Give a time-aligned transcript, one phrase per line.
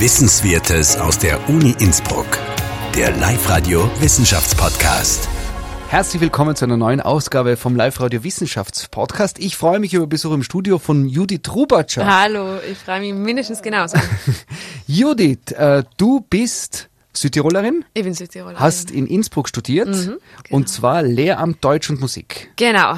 [0.00, 2.26] Wissenswertes aus der Uni Innsbruck.
[2.96, 5.28] Der Live-Radio Wissenschaftspodcast.
[5.90, 9.38] Herzlich willkommen zu einer neuen Ausgabe vom Live-Radio Wissenschaftspodcast.
[9.38, 12.06] Ich freue mich über Besuch im Studio von Judith Rubatscher.
[12.06, 13.98] Hallo, ich freue mich mindestens genauso.
[14.86, 17.84] Judith, äh, du bist Südtirolerin?
[17.92, 18.58] Ich bin Südtirolerin.
[18.58, 20.18] Hast in Innsbruck studiert mhm, genau.
[20.48, 22.50] und zwar Lehramt Deutsch und Musik.
[22.56, 22.94] Genau.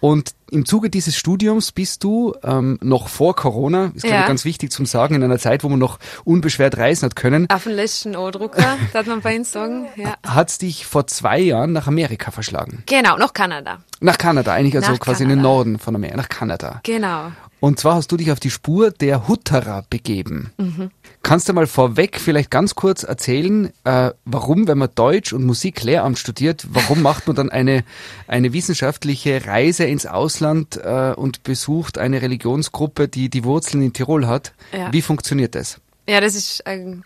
[0.00, 4.44] Und im Zuge dieses Studiums bist du ähm, noch vor Corona, ist glaube ich ganz
[4.44, 7.50] wichtig zum Sagen, in einer Zeit, wo man noch unbeschwert reisen hat können.
[7.50, 9.86] Auf den letzten O-Drucker, darf man bei uns sagen.
[9.96, 10.14] Ja.
[10.24, 12.84] Hat dich vor zwei Jahren nach Amerika verschlagen?
[12.86, 13.78] Genau, nach Kanada.
[14.00, 15.32] Nach Kanada, eigentlich also nach quasi Kanada.
[15.32, 16.80] in den Norden von Amerika, nach Kanada.
[16.84, 17.32] Genau.
[17.60, 20.52] Und zwar hast du dich auf die Spur der Hutterer begeben.
[20.58, 20.90] Mhm.
[21.22, 25.82] Kannst du mal vorweg vielleicht ganz kurz erzählen, äh, warum, wenn man Deutsch und Musik
[25.82, 27.84] Lehramt studiert, warum macht man dann eine,
[28.28, 34.26] eine wissenschaftliche Reise ins Ausland äh, und besucht eine Religionsgruppe, die die Wurzeln in Tirol
[34.26, 34.52] hat?
[34.72, 34.92] Ja.
[34.92, 35.80] Wie funktioniert das?
[36.06, 37.02] Ja, das ist eine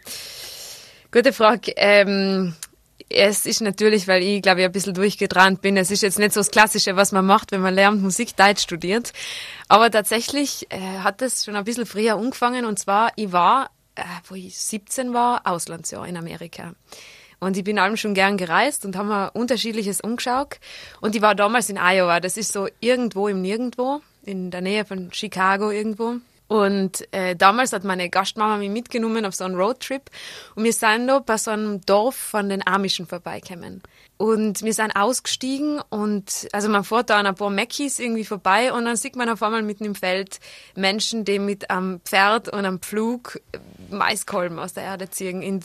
[1.12, 1.72] gute Frage.
[1.76, 2.54] Ähm,
[3.10, 6.32] es ist natürlich, weil ich glaube ich ein bisschen durchgetrannt bin, es ist jetzt nicht
[6.32, 9.12] so das Klassische, was man macht, wenn man lernt Musik Deutsch studiert.
[9.68, 14.02] Aber tatsächlich äh, hat das schon ein bisschen früher angefangen und zwar, ich war, äh,
[14.28, 16.74] wo ich 17 war, Auslandsjahr in Amerika.
[17.40, 20.58] Und ich bin allem schon gern gereist und haben mir unterschiedliches umgeschaut.
[21.00, 24.84] Und ich war damals in Iowa, das ist so irgendwo im Nirgendwo, in der Nähe
[24.84, 26.16] von Chicago irgendwo.
[26.48, 30.10] Und äh, damals hat meine Gastmama mich mitgenommen auf so einen Roadtrip
[30.54, 33.82] und wir sind da bei so einem Dorf von den Amischen vorbeigekommen.
[34.16, 38.72] Und wir sind ausgestiegen und also man fährt da an ein paar Mäckis irgendwie vorbei
[38.72, 40.40] und dann sieht man auf einmal mitten im Feld
[40.74, 43.38] Menschen, die mit einem Pferd und einem Pflug
[43.90, 45.62] Maiskolben aus der Erde ziehen in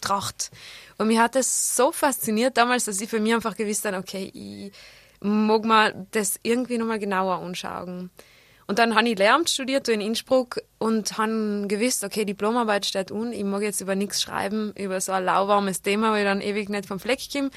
[0.00, 0.50] Tracht.
[0.96, 4.30] Und mich hat das so fasziniert damals, dass ich für mich einfach gewusst habe, okay,
[4.34, 4.72] ich
[5.20, 8.10] mag mal das irgendwie nochmal genauer anschauen.
[8.72, 13.30] Und dann habe ich Lehramt studiert in Innsbruck und habe gewusst, okay, Diplomarbeit steht un,
[13.30, 16.70] ich mag jetzt über nichts schreiben, über so ein lauwarmes Thema, weil ich dann ewig
[16.70, 17.50] nicht vom Fleck komme.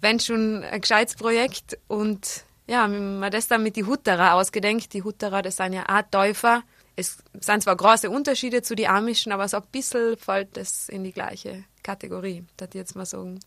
[0.00, 4.92] Wenn schon ein gescheites Projekt und ja, mir das dann mit die Hutterer ausgedenkt.
[4.92, 6.62] Die Hutterer, das sind ja auch Täufer.
[6.94, 11.02] Es sind zwar große Unterschiede zu den Amischen, aber so ein bisschen fällt das in
[11.02, 13.40] die gleiche Kategorie, das ich jetzt mal sagen.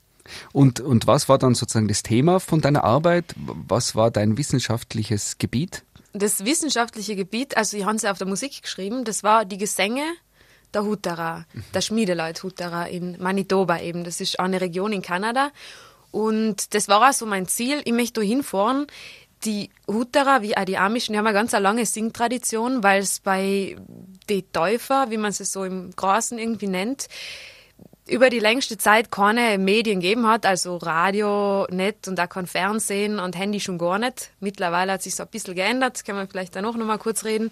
[0.52, 3.34] Und, und was war dann sozusagen das Thema von deiner Arbeit?
[3.38, 5.84] Was war dein wissenschaftliches Gebiet?
[6.14, 9.58] Das wissenschaftliche Gebiet, also ich habe es ja auf der Musik geschrieben, das war die
[9.58, 10.04] Gesänge
[10.74, 14.04] der Hutterer, der Schmiedeleut Hutterer in Manitoba eben.
[14.04, 15.52] Das ist eine Region in Kanada.
[16.12, 17.82] Und das war auch so mein Ziel.
[17.86, 18.88] Ich möchte da hinfahren.
[19.46, 23.78] Die Hutterer, wie auch die Amischen, die haben eine ganz lange Singtradition, weil es bei
[24.30, 27.08] den Täufer, wie man sie so im Großen irgendwie nennt,
[28.10, 33.20] über die längste Zeit keine Medien gegeben hat, also Radio nicht und auch kein Fernsehen
[33.20, 34.32] und Handy schon gar nicht.
[34.40, 37.50] Mittlerweile hat sich so ein bisschen geändert, kann man vielleicht da noch mal kurz reden.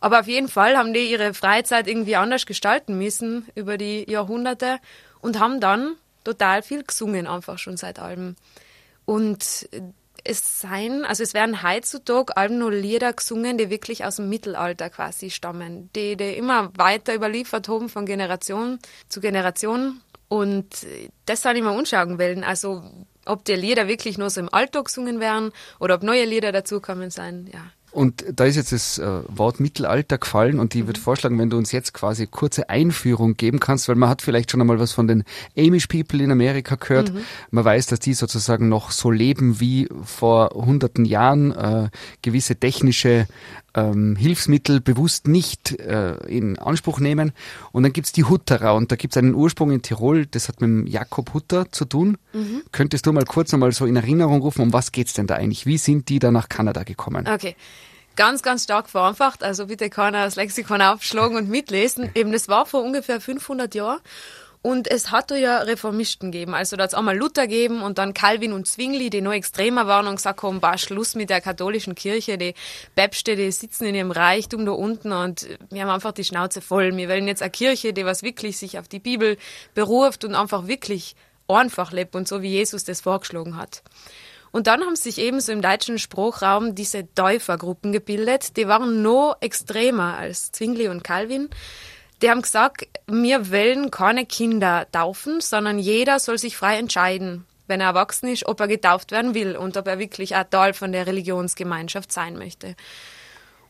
[0.00, 4.78] Aber auf jeden Fall haben die ihre Freizeit irgendwie anders gestalten müssen über die Jahrhunderte
[5.20, 8.36] und haben dann total viel gesungen, einfach schon seit allem.
[9.04, 9.68] Und
[10.24, 14.90] es sein, also es werden heutzutage allem nur Lieder gesungen, die wirklich aus dem Mittelalter
[14.90, 18.78] quasi stammen, die, die immer weiter überliefert haben von Generation
[19.08, 20.00] zu Generation.
[20.28, 20.86] Und
[21.26, 22.44] das soll ich mir anschauen wollen.
[22.44, 22.82] Also,
[23.26, 27.10] ob die Lieder wirklich nur so im Alltag gesungen werden oder ob neue Lieder dazukommen
[27.10, 27.70] sein, ja.
[27.92, 31.04] Und da ist jetzt das äh, Wort Mittelalter gefallen und ich würde mhm.
[31.04, 34.62] vorschlagen, wenn du uns jetzt quasi kurze Einführung geben kannst, weil man hat vielleicht schon
[34.62, 35.24] einmal was von den
[35.58, 37.12] Amish People in Amerika gehört.
[37.12, 37.18] Mhm.
[37.50, 41.90] Man weiß, dass die sozusagen noch so leben wie vor hunderten Jahren, äh,
[42.22, 43.26] gewisse technische
[43.74, 47.32] ähm, Hilfsmittel bewusst nicht äh, in Anspruch nehmen.
[47.72, 50.88] Und dann gibt's die Hutterer und da gibt's einen Ursprung in Tirol, das hat mit
[50.88, 52.18] Jakob Hutter zu tun.
[52.32, 52.62] Mhm.
[52.72, 55.66] Könntest du mal kurz nochmal so in Erinnerung rufen, um was geht's denn da eigentlich?
[55.66, 57.28] Wie sind die da nach Kanada gekommen?
[57.28, 57.56] Okay.
[58.14, 62.10] Ganz, ganz stark vereinfacht, also bitte keiner das Lexikon aufschlagen und mitlesen.
[62.14, 64.00] Eben, das war vor ungefähr 500 Jahren
[64.62, 66.54] und es hat da ja Reformisten gegeben.
[66.54, 69.88] Also da hat es einmal Luther gegeben und dann Calvin und Zwingli, die noch extremer
[69.88, 72.54] waren und gesagt haben, bah, Schluss mit der katholischen Kirche, die
[72.94, 76.96] Päpste, die sitzen in ihrem Reichtum da unten und wir haben einfach die Schnauze voll.
[76.96, 79.36] Wir wollen jetzt eine Kirche, die was wirklich sich auf die Bibel
[79.74, 81.16] beruft und einfach wirklich
[81.48, 83.82] einfach lebt und so wie Jesus das vorgeschlagen hat.
[84.52, 89.36] Und dann haben sich eben so im deutschen Spruchraum diese Täufergruppen gebildet, die waren noch
[89.40, 91.48] extremer als Zwingli und Calvin.
[92.22, 97.80] Die haben gesagt, wir wollen keine Kinder taufen, sondern jeder soll sich frei entscheiden, wenn
[97.80, 100.92] er erwachsen ist, ob er getauft werden will und ob er wirklich ein Teil von
[100.92, 102.76] der Religionsgemeinschaft sein möchte.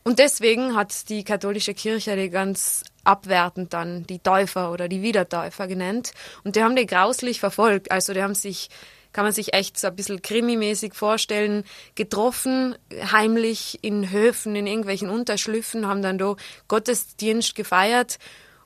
[0.03, 5.67] Und deswegen hat die katholische Kirche die ganz abwertend dann die Täufer oder die Wiedertäufer
[5.67, 6.11] genannt.
[6.43, 7.91] Und die haben die grauslich verfolgt.
[7.91, 8.69] Also die haben sich,
[9.13, 11.63] kann man sich echt so ein bisschen krimimäßig vorstellen,
[11.95, 12.75] getroffen,
[13.11, 16.35] heimlich in Höfen, in irgendwelchen Unterschlüffen, haben dann da
[16.67, 18.19] Gottesdienst gefeiert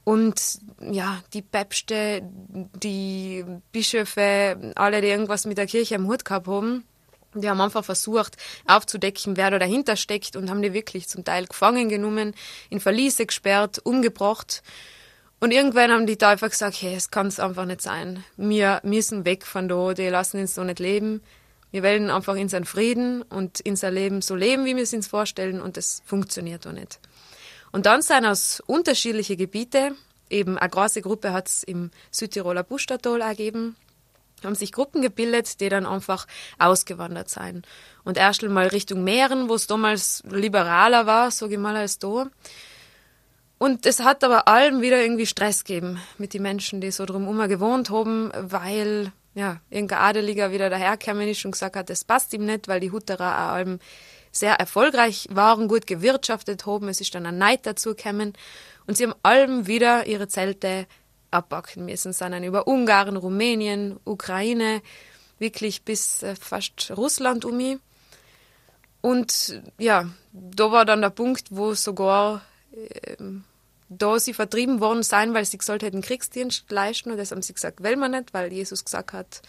[0.07, 3.43] Und ja, die Päpste, die
[3.73, 6.85] Bischöfe, alle, die irgendwas mit der Kirche am Hut gehabt haben,
[7.33, 11.45] die haben einfach versucht aufzudecken, wer da dahinter steckt und haben die wirklich zum Teil
[11.45, 12.35] gefangen genommen,
[12.69, 14.63] in Verliese gesperrt, umgebracht.
[15.41, 18.23] Und irgendwann haben die Täufer gesagt, hey, es kann es einfach nicht sein.
[18.37, 21.21] Wir müssen weg von da, die lassen uns so nicht leben.
[21.71, 24.93] Wir wollen einfach in seinen Frieden und in sein Leben so leben, wie wir es
[24.93, 26.97] uns vorstellen und das funktioniert doch nicht.
[27.77, 29.95] Und dann sind aus unterschiedlichen Gebieten,
[30.31, 33.75] eben eine große Gruppe hat es im Südtiroler Buschstadttal ergeben,
[34.43, 36.25] haben sich Gruppen gebildet, die dann einfach
[36.57, 37.67] ausgewandert sind.
[38.03, 42.25] Und erst einmal Richtung Meeren, wo es damals liberaler war, sage ich mal, als da.
[43.59, 47.47] Und es hat aber allem wieder irgendwie Stress gegeben mit den Menschen, die so drumherum
[47.47, 52.47] gewohnt haben, weil ja, irgendein Adeliger wieder dahergekommen ist und gesagt hat, das passt ihm
[52.47, 53.77] nicht, weil die Hutterer auch allem
[54.31, 56.89] sehr erfolgreich waren, gut gewirtschaftet haben.
[56.89, 58.33] Es ist dann ein Neid dazu gekommen.
[58.85, 60.87] Und sie haben allem wieder ihre Zelte
[61.31, 64.81] abbacken müssen, sind dann über Ungarn, Rumänien, Ukraine,
[65.39, 67.77] wirklich bis äh, fast Russland um mich.
[69.01, 72.41] Und ja, da war dann der Punkt, wo sogar
[72.71, 73.17] äh,
[73.89, 77.53] da sie vertrieben worden sein, weil sie gesagt hätten Kriegsdienst leisten und das haben sie
[77.53, 79.41] gesagt, will man nicht, weil Jesus gesagt hat,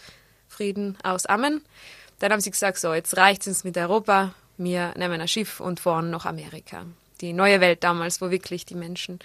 [0.47, 1.61] Frieden aus Amen.
[2.19, 5.79] Dann haben sie gesagt, so, jetzt reicht es mit Europa, wir nehmen ein Schiff und
[5.79, 6.85] fahren nach Amerika.
[7.21, 9.19] Die neue Welt damals, wo wirklich die Menschen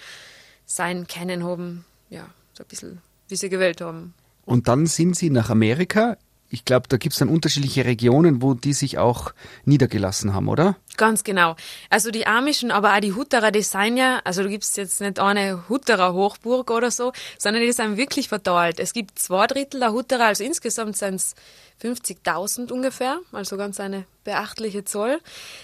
[0.65, 4.13] sein kennen haben, ja, so ein bisschen, wie sie gewählt haben.
[4.45, 6.17] Und dann sind sie nach Amerika.
[6.49, 9.33] Ich glaube, da gibt es dann unterschiedliche Regionen, wo die sich auch
[9.65, 10.77] niedergelassen haben, oder?
[10.95, 11.55] Ganz genau.
[11.89, 15.19] Also die Amischen, aber auch die Hutterer, die sind ja, also du gibst jetzt nicht
[15.19, 18.79] eine Hutterer Hochburg oder so, sondern die sind wirklich verteilt.
[18.79, 21.35] Es gibt zwei Drittel der Hutterer, also insgesamt sind es
[21.81, 25.19] 50.000 ungefähr, also ganz eine beachtliche Zahl.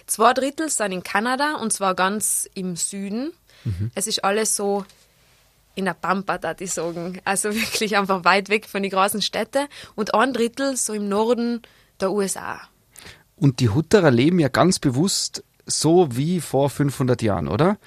[0.07, 3.31] Zwei Drittel sind in Kanada und zwar ganz im Süden.
[3.63, 3.91] Mhm.
[3.95, 4.85] Es ist alles so
[5.75, 7.19] in der Pampa, da ich sagen.
[7.25, 11.61] Also wirklich einfach weit weg von den großen Städten und ein Drittel so im Norden
[11.99, 12.59] der USA.
[13.35, 17.77] Und die Hutterer leben ja ganz bewusst so wie vor 500 Jahren, oder?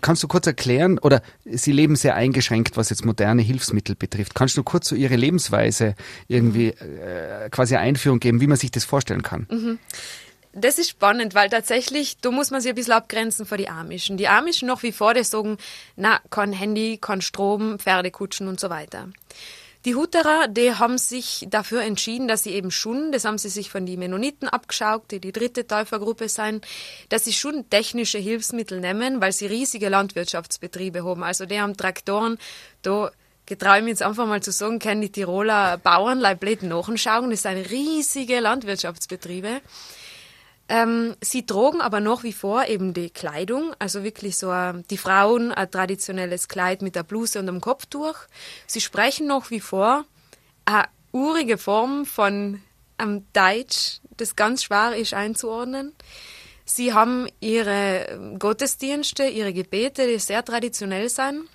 [0.00, 4.34] Kannst du kurz erklären, oder sie leben sehr eingeschränkt, was jetzt moderne Hilfsmittel betrifft.
[4.34, 5.94] Kannst du kurz so ihre Lebensweise
[6.28, 9.46] irgendwie äh, quasi Einführung geben, wie man sich das vorstellen kann?
[9.50, 9.78] Mhm.
[10.52, 14.16] Das ist spannend, weil tatsächlich, da muss man sich ein bisschen abgrenzen von die Amischen.
[14.16, 15.58] Die Amischen noch wie vor, die sagen,
[15.94, 19.08] na, kein Handy, kein Strom, Pferdekutschen und so weiter.
[19.86, 23.70] Die Hutterer, die haben sich dafür entschieden, dass sie eben schon, das haben sie sich
[23.70, 26.60] von den Mennoniten abgeschaut, die die dritte Täufergruppe sein,
[27.08, 31.22] dass sie schon technische Hilfsmittel nehmen, weil sie riesige Landwirtschaftsbetriebe haben.
[31.22, 32.38] Also die haben Traktoren,
[32.82, 33.10] da
[33.46, 37.42] getraue ich mich jetzt einfach mal zu sagen, können die Tiroler Bauern blöd nachschauen, das
[37.42, 39.62] sind riesige Landwirtschaftsbetriebe.
[40.70, 44.98] Ähm, sie trugen aber nach wie vor eben die Kleidung, also wirklich so äh, die
[44.98, 48.14] Frauen ein traditionelles Kleid mit der Bluse und dem Kopftuch.
[48.68, 50.04] Sie sprechen nach wie vor
[50.66, 52.62] eine urige Form von
[53.00, 55.92] ähm, Deutsch, das ganz schwer ist einzuordnen.
[56.64, 61.48] Sie haben ihre ähm, Gottesdienste, ihre Gebete, die sehr traditionell sind.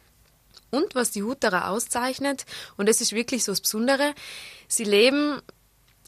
[0.72, 2.46] Und was die Hutterer auszeichnet,
[2.76, 4.14] und das ist wirklich so das Besondere,
[4.68, 5.42] sie leben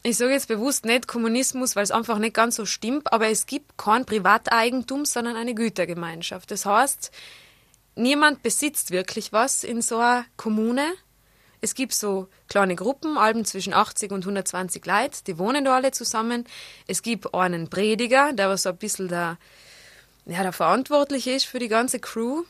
[0.02, 3.46] ich sage jetzt bewusst nicht Kommunismus, weil es einfach nicht ganz so stimmt, aber es
[3.46, 6.50] gibt kein Privateigentum, sondern eine Gütergemeinschaft.
[6.50, 7.10] Das heißt,
[7.96, 10.86] niemand besitzt wirklich was in so einer Kommune.
[11.60, 15.90] Es gibt so kleine Gruppen, Alben zwischen 80 und 120 Leute, die wohnen da alle
[15.90, 16.44] zusammen.
[16.86, 19.38] Es gibt einen Prediger, der so ein bisschen der,
[20.26, 22.44] ja, der Verantwortliche ist für die ganze Crew.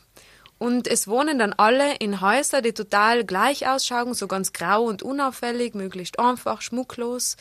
[0.59, 5.01] Und es wohnen dann alle in Häusern, die total gleich ausschauen, so ganz grau und
[5.01, 7.37] unauffällig, möglichst einfach, schmucklos.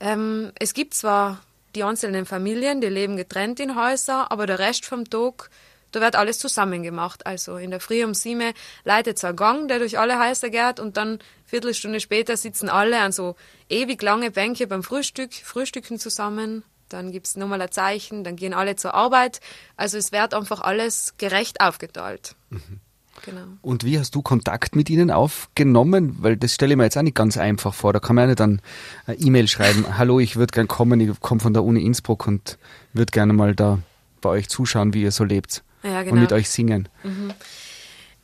[0.00, 1.40] Ähm, es gibt zwar
[1.74, 5.50] die einzelnen Familien, die leben getrennt in Häusern, aber der Rest vom Tag,
[5.92, 7.26] da wird alles zusammen gemacht.
[7.26, 8.52] Also in der Früh um sieben
[8.84, 13.12] leitet ein Gang, der durch alle Häuser geht und dann Viertelstunde später sitzen alle an
[13.12, 13.36] so
[13.70, 18.54] ewig lange Bänke beim Frühstück, frühstücken zusammen dann gibt es nochmal ein Zeichen, dann gehen
[18.54, 19.40] alle zur Arbeit.
[19.76, 22.36] Also es wird einfach alles gerecht aufgeteilt.
[22.50, 22.80] Mhm.
[23.24, 23.46] Genau.
[23.62, 26.16] Und wie hast du Kontakt mit ihnen aufgenommen?
[26.20, 27.92] Weil das stelle ich mir jetzt auch nicht ganz einfach vor.
[27.92, 28.60] Da kann man ja nicht dann
[29.06, 32.58] eine E-Mail schreiben, hallo, ich würde gerne kommen, ich komme von der Uni Innsbruck und
[32.92, 33.78] würde gerne mal da
[34.20, 36.14] bei euch zuschauen, wie ihr so lebt ja, genau.
[36.14, 36.88] und mit euch singen.
[37.02, 37.32] Mhm.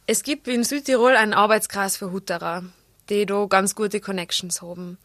[0.06, 2.64] Es gibt in Südtirol einen Arbeitskreis für Hutterer,
[3.08, 4.98] die da ganz gute Connections haben.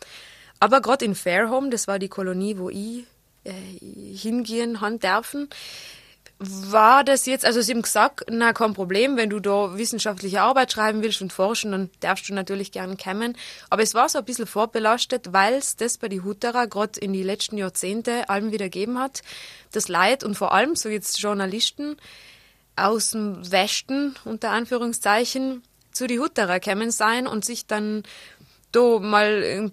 [0.59, 3.05] Aber gerade in Fairhome, das war die Kolonie, wo ich
[3.81, 5.49] hingehen haben dürfen.
[6.39, 10.71] War das jetzt, also Sie haben gesagt, na kein Problem, wenn du da wissenschaftliche Arbeit
[10.71, 13.35] schreiben willst und forschen, dann darfst du natürlich gern kommen.
[13.71, 17.11] Aber es war so ein bisschen vorbelastet, weil es das bei die Hutterer gerade in
[17.11, 19.23] die letzten Jahrzehnte allem wieder gegeben hat.
[19.71, 21.97] Das Leid und vor allem so jetzt Journalisten
[22.75, 28.03] aus dem Westen, unter Anführungszeichen, zu die Hutterer kämen sein und sich dann
[28.77, 29.71] da mal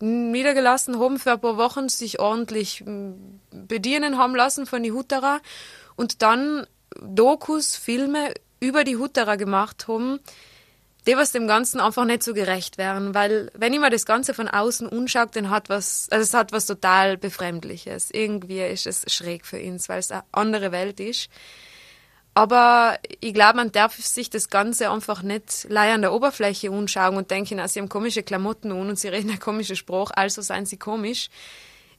[0.00, 2.84] niedergelassen haben für ein paar Wochen, sich ordentlich
[3.50, 5.40] bedienen haben lassen von die Hutterer
[5.96, 6.66] und dann
[7.00, 10.20] Dokus, Filme über die Hutterer gemacht haben,
[11.06, 14.32] die was dem Ganzen einfach nicht so gerecht wären, weil wenn ich mir das Ganze
[14.32, 18.10] von außen anschaut, dann hat was, also es hat was total Befremdliches.
[18.10, 21.28] Irgendwie ist es schräg für uns, weil es eine andere Welt ist.
[22.34, 27.16] Aber ich glaube, man darf sich das Ganze einfach nicht leider an der Oberfläche anschauen
[27.16, 30.42] und denken, ah, sie haben komische Klamotten an und sie reden eine komische Sprache, also
[30.42, 31.30] seien sie komisch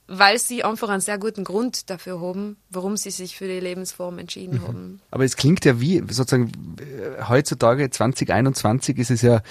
[0.08, 4.18] weil sie einfach einen sehr guten Grund dafür haben, warum sie sich für die Lebensform
[4.18, 4.68] entschieden mhm.
[4.68, 5.00] haben.
[5.10, 9.42] Aber es klingt ja wie, sozusagen, äh, heutzutage 2021 ist es ja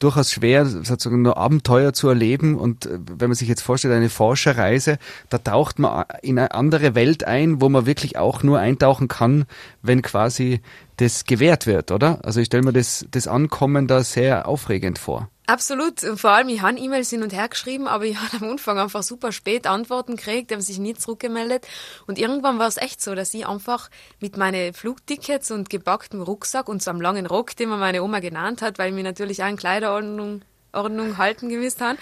[0.00, 4.10] durchaus schwer, sozusagen nur Abenteuer zu erleben und äh, wenn man sich jetzt vorstellt, eine
[4.10, 4.98] Forscherreise,
[5.30, 9.46] da taucht man in eine andere Welt ein, wo man wirklich auch nur eintauchen kann,
[9.80, 10.60] wenn quasi
[10.96, 12.24] das gewährt wird, oder?
[12.24, 15.28] Also ich stelle mir das, das Ankommen da sehr aufregend vor.
[15.46, 16.00] Absolut.
[16.00, 19.02] Vor allem, ich habe E-Mails hin und her geschrieben, aber ich habe am Anfang einfach
[19.02, 21.66] super spät Antworten gekriegt, haben sich nie zurückgemeldet.
[22.06, 26.68] Und irgendwann war es echt so, dass ich einfach mit meinen Flugtickets und gepacktem Rucksack
[26.68, 29.48] und so einem langen Rock, den mir meine Oma genannt hat, weil mich natürlich auch
[29.48, 31.98] in Kleiderordnung Ordnung halten gewiss haben,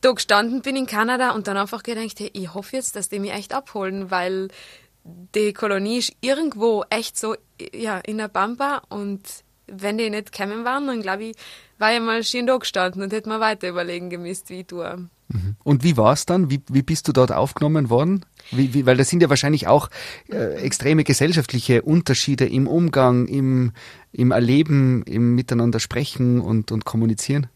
[0.00, 3.18] da gestanden bin in Kanada und dann einfach gedacht, hey, ich hoffe jetzt, dass die
[3.18, 4.48] mich echt abholen, weil
[5.04, 7.36] die Kolonie ist irgendwo echt so
[7.72, 9.22] ja, in der Pampa und
[9.70, 11.36] wenn die nicht gekommen waren, dann glaube ich,
[11.78, 15.08] war ich mal schön da gestanden und hätte mir weiter überlegen gemisst, wie ich tue.
[15.32, 15.56] Mhm.
[15.62, 16.50] Und wie war es dann?
[16.50, 18.26] Wie, wie bist du dort aufgenommen worden?
[18.50, 19.88] Wie, wie, weil das sind ja wahrscheinlich auch
[20.28, 23.72] äh, extreme gesellschaftliche Unterschiede im Umgang, im,
[24.12, 27.46] im Erleben, im Miteinander sprechen und, und kommunizieren.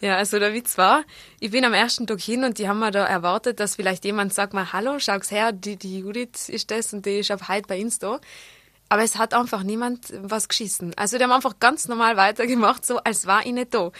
[0.00, 1.04] Ja, also der Witz war,
[1.40, 4.34] ich bin am ersten Tag hin und die haben mir da erwartet, dass vielleicht jemand
[4.34, 7.66] sagt mal, hallo, schau's her, die, die Judith ist das und die ist auf heute
[7.66, 8.20] bei Insta.
[8.92, 10.92] Aber es hat einfach niemand was geschissen.
[10.98, 13.90] Also die haben einfach ganz normal weitergemacht, so als war ich nicht da.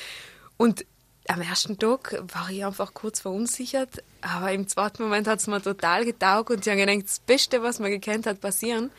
[0.59, 0.85] Und
[1.29, 5.63] am ersten Tag war ich einfach kurz verunsichert, aber im zweiten Moment hat es mir
[5.63, 8.91] total getaugt und ich habe gedacht, das Beste, was mir gekannt hat, passieren.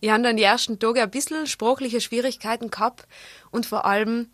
[0.00, 3.08] Ich habe dann die ersten Tage ein bisschen sprachliche Schwierigkeiten gehabt
[3.50, 4.28] und vor allem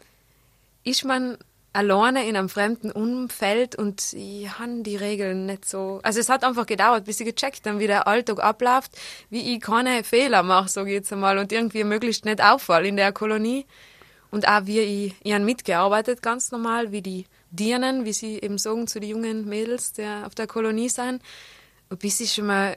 [0.83, 1.39] ist man
[1.79, 6.01] alleine in einem fremden Umfeld und ich habe die Regeln nicht so.
[6.03, 8.99] Also es hat einfach gedauert, bis ich gecheckt habe, wie der Alltag abläuft,
[9.31, 13.13] wie ich keine Fehler mache, ich jetzt einmal, und irgendwie möglichst nicht auffall in der
[13.13, 13.65] Kolonie.
[14.33, 18.59] Und auch wie ich, ich habe mitgearbeitet, ganz normal, wie die Dirnen, wie sie eben
[18.59, 21.23] sagen zu den jungen Mädels, die auf der Kolonie sind.
[21.91, 22.77] Und bis ich schon mal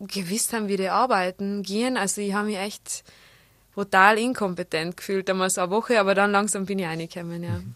[0.00, 1.98] gewusst haben, wie die arbeiten, gehen.
[1.98, 3.04] Also ich habe mich echt
[3.74, 7.58] brutal inkompetent gefühlt, einmal so eine Woche, aber dann langsam bin ich reingekommen, ja.
[7.58, 7.74] Mhm.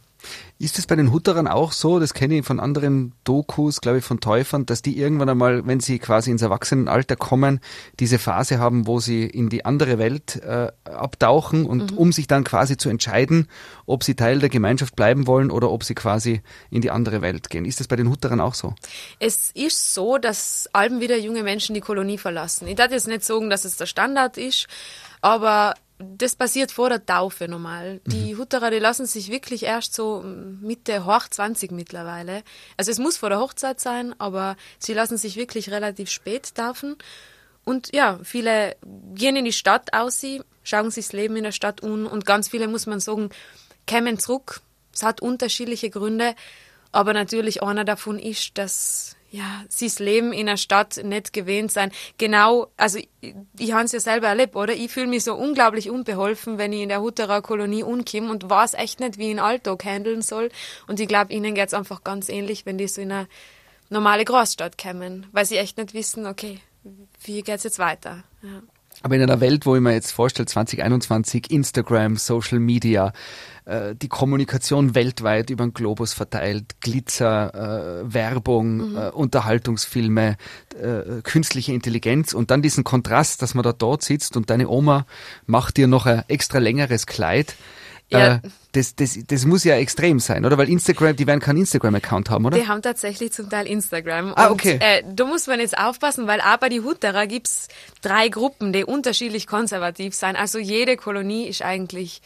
[0.58, 4.04] Ist es bei den Hutterern auch so, das kenne ich von anderen Dokus, glaube ich,
[4.04, 7.60] von Täufern, dass die irgendwann einmal, wenn sie quasi ins Erwachsenenalter kommen,
[7.98, 11.98] diese Phase haben, wo sie in die andere Welt äh, abtauchen und mhm.
[11.98, 13.48] um sich dann quasi zu entscheiden,
[13.86, 16.40] ob sie Teil der Gemeinschaft bleiben wollen oder ob sie quasi
[16.70, 17.64] in die andere Welt gehen.
[17.64, 18.74] Ist das bei den Hutterern auch so?
[19.18, 22.68] Es ist so, dass allem wieder junge Menschen die Kolonie verlassen.
[22.68, 24.66] Ich darf jetzt nicht sagen, dass es der Standard ist,
[25.20, 28.00] aber das passiert vor der Taufe normal.
[28.06, 28.38] Die mhm.
[28.38, 32.42] Hutterer, die lassen sich wirklich erst so Mitte, hoch 20 mittlerweile.
[32.76, 36.96] Also es muss vor der Hochzeit sein, aber sie lassen sich wirklich relativ spät taufen.
[37.64, 38.76] Und ja, viele
[39.14, 42.26] gehen in die Stadt aus, sie schauen sich das Leben in der Stadt an und
[42.26, 43.30] ganz viele, muss man sagen,
[43.86, 44.60] kämen zurück.
[44.92, 46.34] Es hat unterschiedliche Gründe,
[46.92, 51.90] aber natürlich einer davon ist, dass ja, das Leben in einer Stadt nicht gewöhnt sein.
[52.18, 54.72] Genau, also ich, ich habe es ja selber erlebt, oder?
[54.74, 58.74] Ich fühle mich so unglaublich unbeholfen, wenn ich in der Hutterer Kolonie umkomme und weiß
[58.74, 60.50] echt nicht, wie ich den Alltag handeln soll.
[60.86, 63.28] Und ich glaube, ihnen geht es einfach ganz ähnlich, wenn die so in eine
[63.90, 66.60] normale Großstadt kommen, weil sie echt nicht wissen, okay,
[67.24, 68.22] wie geht's jetzt weiter?
[68.40, 68.62] Ja.
[69.04, 73.12] Aber in einer Welt, wo ich mir jetzt vorstelle, 2021, Instagram, Social Media,
[73.66, 78.96] äh, die Kommunikation weltweit über den Globus verteilt, Glitzer, äh, Werbung, mhm.
[78.96, 80.36] äh, Unterhaltungsfilme,
[81.22, 85.06] künstliche Intelligenz und dann diesen Kontrast, dass man da dort sitzt und deine Oma
[85.46, 87.54] macht dir noch ein extra längeres Kleid.
[88.18, 88.34] Ja.
[88.36, 88.40] Äh,
[88.72, 90.58] das, das, das muss ja extrem sein, oder?
[90.58, 92.58] Weil Instagram, die werden keinen Instagram-Account haben, oder?
[92.58, 94.32] Die haben tatsächlich zum Teil Instagram.
[94.34, 94.74] Ah, okay.
[94.74, 97.68] Und, äh, da muss man jetzt aufpassen, weil auch bei die Hutterer gibt's
[98.02, 100.36] drei Gruppen, die unterschiedlich konservativ sind.
[100.36, 102.20] Also jede Kolonie ist eigentlich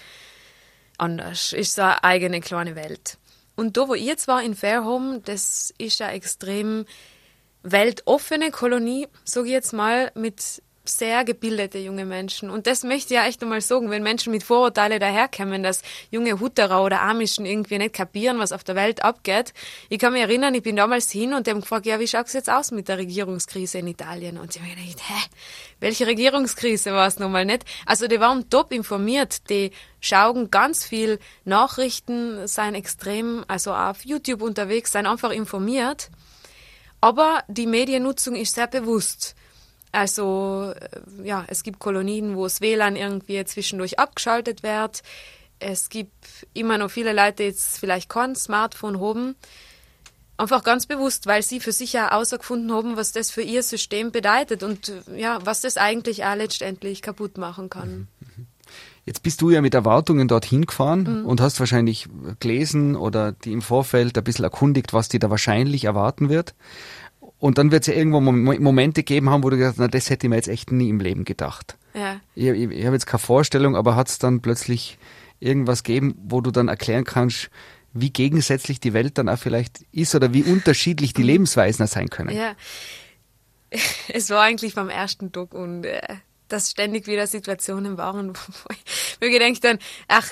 [0.97, 3.19] anders, ist so eine eigene kleine Welt.
[3.57, 6.85] Und da, wo ich jetzt war in Fairhome, das ist eine extrem
[7.63, 12.51] weltoffene Kolonie, sage ich jetzt mal, mit sehr gebildete junge Menschen.
[12.51, 16.41] Und das möchte ich ja echt einmal sagen, wenn Menschen mit Vorurteile daherkommen, dass junge
[16.41, 19.53] Hutterer oder Amischen irgendwie nicht kapieren, was auf der Welt abgeht.
[19.89, 22.27] Ich kann mich erinnern, ich bin damals hin und die haben gefragt, ja, wie schaut
[22.27, 24.39] es jetzt aus mit der Regierungskrise in Italien?
[24.39, 25.29] Und sie haben gedacht, hä,
[25.81, 27.65] welche Regierungskrise war es nochmal nicht?
[27.87, 34.43] Also die waren top informiert, die schauen ganz viel Nachrichten, seien extrem, also auf YouTube
[34.43, 36.11] unterwegs, seien einfach informiert.
[37.01, 39.37] Aber die Mediennutzung ist sehr bewusst.
[39.93, 45.03] Also äh, ja, es gibt Kolonien, wo das WLAN irgendwie zwischendurch abgeschaltet wird.
[45.61, 49.35] Es gibt immer noch viele Leute, die jetzt vielleicht kein Smartphone haben.
[50.37, 54.13] Einfach ganz bewusst, weil sie für sich ja außergefunden haben, was das für ihr System
[54.13, 58.07] bedeutet und ja, was das eigentlich auch letztendlich kaputt machen kann.
[59.05, 61.27] Jetzt bist du ja mit Erwartungen dorthin gefahren mhm.
[61.27, 62.09] und hast wahrscheinlich
[62.41, 66.55] gelesen oder die im Vorfeld ein bisschen erkundigt, was dir da wahrscheinlich erwarten wird.
[67.39, 70.11] Und dann wird es ja irgendwo Momente geben haben, wo du gesagt hast, na, das
[70.11, 71.77] hätte ich mir jetzt echt nie im Leben gedacht.
[71.95, 72.21] Ja.
[72.35, 74.99] Ich, ich, ich habe jetzt keine Vorstellung, aber hat es dann plötzlich
[75.39, 77.51] irgendwas gegeben, wo du dann erklären kannst,
[77.93, 82.37] wie gegensätzlich die Welt dann auch vielleicht ist oder wie unterschiedlich die Lebensweisen sein können.
[82.37, 82.55] Ja,
[84.09, 86.01] es war eigentlich beim ersten Tag und äh,
[86.49, 89.79] dass ständig wieder Situationen waren, wo ich mir gedacht dann,
[90.09, 90.29] ach,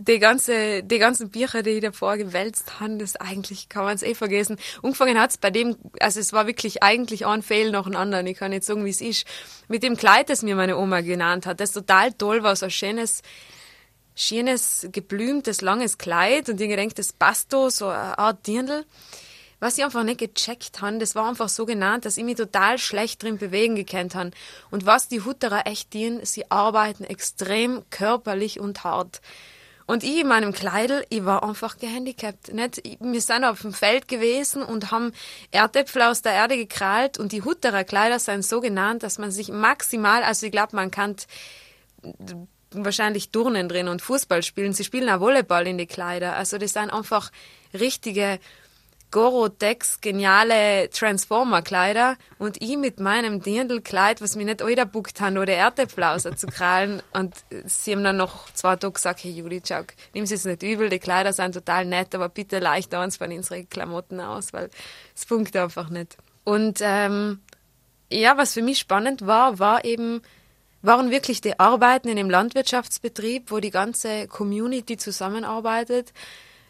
[0.00, 4.02] die, ganze, die ganzen Bücher, die ich davor gewälzt habe, das eigentlich kann man es
[4.02, 4.56] eh vergessen.
[4.82, 8.26] Angefangen hat es bei dem, also es war wirklich eigentlich ein Fehl nach dem anderen.
[8.26, 9.26] Ich kann nicht sagen, wie es ist.
[9.68, 12.70] Mit dem Kleid, das mir meine Oma genannt hat, das total toll war, so ein
[12.70, 13.22] schönes,
[14.14, 18.84] schönes, geblümtes, langes Kleid und ich gedacht, das passt da, so eine Art Dirndl.
[19.60, 22.78] Was ich einfach nicht gecheckt habe, das war einfach so genannt, dass ich mich total
[22.78, 24.30] schlecht drin bewegen gekannt habe.
[24.70, 29.20] Und was die Hutterer echt dienen, sie arbeiten extrem körperlich und hart.
[29.90, 32.54] Und ich in meinem Kleidel, ich war einfach gehandicapt.
[32.54, 32.80] Nicht?
[33.00, 35.12] Wir sind auf dem Feld gewesen und haben
[35.50, 39.48] Erdäpfel aus der Erde gekrallt und die Hutterer Kleider sind so genannt, dass man sich
[39.48, 41.16] maximal, also ich glaube, man kann
[42.70, 44.74] wahrscheinlich Turnen drin und Fußball spielen.
[44.74, 46.36] Sie spielen auch Volleyball in die Kleider.
[46.36, 47.32] Also das sind einfach
[47.74, 48.38] richtige
[49.10, 54.62] Gorotex geniale Transformer-Kleider und ich mit meinem Dirndl-Kleid, was mir nicht
[54.92, 57.02] buckt haben, oder Erdäpfel zu krallen.
[57.12, 59.82] Und sie haben dann noch zwei Tage gesagt, hey Juli, schau,
[60.14, 63.32] nimm es jetzt nicht übel, die Kleider sind total nett, aber bitte leicht uns von
[63.32, 64.70] unseren Klamotten aus, weil
[65.16, 66.16] es funkt einfach nicht.
[66.44, 67.40] Und ähm,
[68.10, 70.22] ja, was für mich spannend war, war eben,
[70.82, 76.12] waren wirklich die Arbeiten in dem Landwirtschaftsbetrieb, wo die ganze Community zusammenarbeitet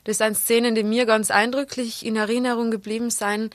[0.04, 3.54] das sind Szenen, die mir ganz eindrücklich in Erinnerung geblieben sind.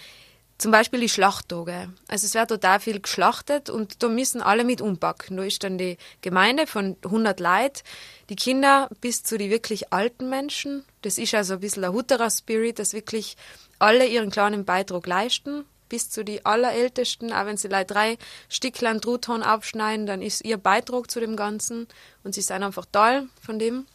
[0.58, 1.90] Zum Beispiel die Schlachttage.
[2.08, 5.36] Also es wird total viel geschlachtet und da müssen alle mit umpacken.
[5.36, 7.82] Da ist dann die Gemeinde von 100 Leuten,
[8.30, 10.86] die Kinder bis zu die wirklich alten Menschen.
[11.02, 13.36] Das ist also ein bisschen ein Hutterer Spirit, dass wirklich
[13.80, 17.34] alle ihren kleinen Beitrag leisten, bis zu die allerältesten.
[17.34, 21.88] Auch wenn sie leider drei Stücklein Truthorn abschneiden, dann ist ihr Beitrag zu dem Ganzen
[22.24, 23.88] und sie sind einfach toll von dem.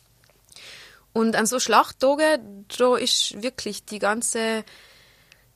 [1.12, 4.64] Und an so Schlachttagen, da ist wirklich die ganze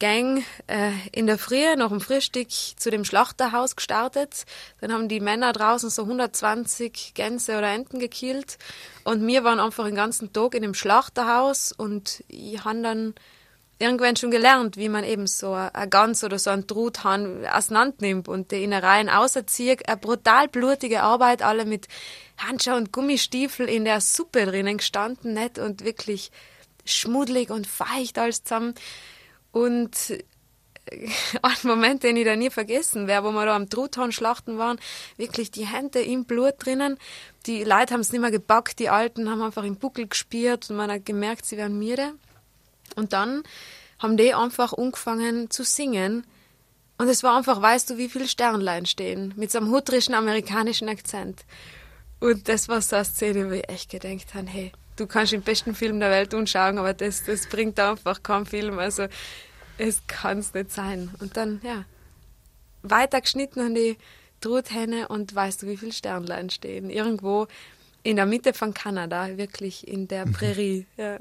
[0.01, 4.45] Gang äh, in der Früh nach dem Frühstück zu dem Schlachterhaus gestartet.
[4.81, 8.59] Dann haben die Männer draußen so 120 Gänse oder Enten gekillt.
[9.05, 13.15] Und wir waren einfach den ganzen Tag in dem Schlachterhaus und ich habe dann
[13.79, 18.29] irgendwann schon gelernt, wie man eben so ein Gans oder so ein Truthahn auseinander nimmt
[18.29, 19.89] und die Innereien auserzieht.
[19.89, 21.89] Eine brutal blutige Arbeit, alle mit
[22.39, 25.59] Handschuhe und Gummistiefel in der Suppe drinnen gestanden, nicht?
[25.59, 26.31] Und wirklich
[26.85, 28.75] schmuddelig und feucht alles zusammen.
[29.51, 30.19] Und
[31.43, 34.79] ein Moment, den ich da nie vergessen werde, wo wir da am Truthahn schlachten waren,
[35.17, 36.99] wirklich die Hände im Blut drinnen.
[37.47, 40.77] Die Leute haben es nicht mehr gepackt, die Alten haben einfach im Buckel gespielt und
[40.77, 42.13] man hat gemerkt, sie werden müde.
[42.95, 43.43] Und dann
[43.99, 46.27] haben die einfach angefangen zu singen.
[46.99, 50.89] Und es war einfach, weißt du, wie viele Sternlein stehen, mit so einem hutrischen amerikanischen
[50.89, 51.45] Akzent.
[52.21, 55.43] Und das war so eine Szene, wo ich echt gedacht habe, hey, du kannst den
[55.43, 58.79] besten Film der Welt anschauen, aber das, das bringt einfach keinen Film.
[58.79, 59.09] Also
[59.79, 61.11] es kann es nicht sein.
[61.21, 61.85] Und dann, ja,
[62.83, 63.97] weiter geschnitten an die
[64.41, 66.91] Truthähne und weißt du, wie viele Sternlein stehen?
[66.91, 67.47] Irgendwo
[68.03, 70.33] in der Mitte von Kanada, wirklich in der mhm.
[70.33, 70.87] Prärie.
[70.97, 71.19] Ja.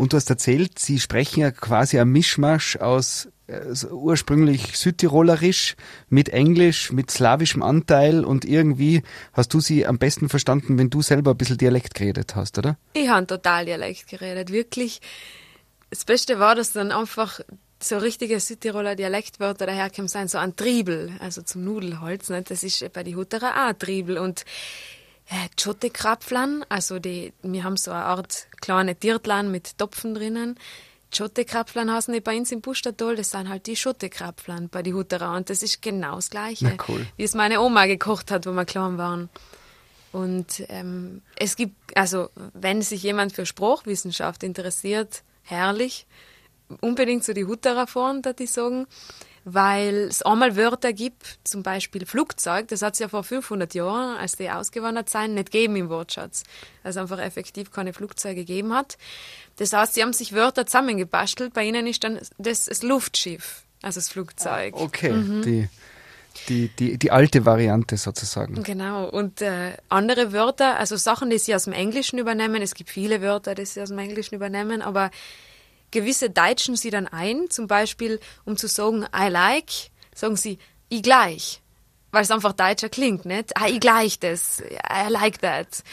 [0.00, 5.76] Und du hast erzählt, Sie sprechen ja quasi ein Mischmasch aus also ursprünglich südtirolerisch
[6.08, 9.02] mit Englisch, mit slawischem Anteil und irgendwie
[9.34, 12.78] hast du sie am besten verstanden, wenn du selber ein bisschen Dialekt geredet hast, oder?
[12.94, 15.02] Ich habe total Dialekt geredet, wirklich.
[15.90, 17.40] Das Beste war, dass dann einfach
[17.82, 22.40] so richtige Südtiroler Dialektwörter daherkommen sein, so ein Triebel, also zum Nudelholz, ne?
[22.40, 24.46] das ist bei die Hutterer auch Triebel und
[25.30, 30.56] äh, Schottekrapflern, also die, wir haben so eine Art kleine Tiertlan mit Topfen drinnen.
[31.12, 34.92] die Schottekrapflern heißen die bei uns im Pustertal, das sind halt die Schottekrapflern bei die
[34.92, 37.06] Hutterer und das ist genau das Gleiche, cool.
[37.16, 39.30] wie es meine Oma gekocht hat, wo wir klein waren.
[40.12, 46.06] Und ähm, es gibt, also wenn sich jemand für Sprachwissenschaft interessiert, herrlich,
[46.80, 48.88] unbedingt zu die Hutterer fahren, da die sagen,
[49.44, 54.16] weil es einmal Wörter gibt, zum Beispiel Flugzeug, das hat es ja vor 500 Jahren,
[54.16, 56.42] als die ausgewandert sind, nicht gegeben im Wortschatz.
[56.82, 58.98] Also einfach effektiv keine Flugzeuge gegeben hat.
[59.56, 63.98] Das heißt, sie haben sich Wörter zusammengebastelt, bei ihnen ist dann das, das Luftschiff, also
[63.98, 64.74] das Flugzeug.
[64.76, 65.12] Okay,
[65.44, 65.68] die,
[66.48, 68.62] die, die, die alte Variante sozusagen.
[68.62, 72.90] Genau, und äh, andere Wörter, also Sachen, die sie aus dem Englischen übernehmen, es gibt
[72.90, 75.10] viele Wörter, die sie aus dem Englischen übernehmen, aber
[75.90, 79.70] gewisse deutschen sie dann ein, zum Beispiel, um zu sagen, I like,
[80.14, 81.60] sagen sie, ich gleich.
[82.12, 83.56] Weil es einfach deutscher klingt, nicht?
[83.56, 84.60] Ah, ich gleich das.
[84.60, 85.84] I like that.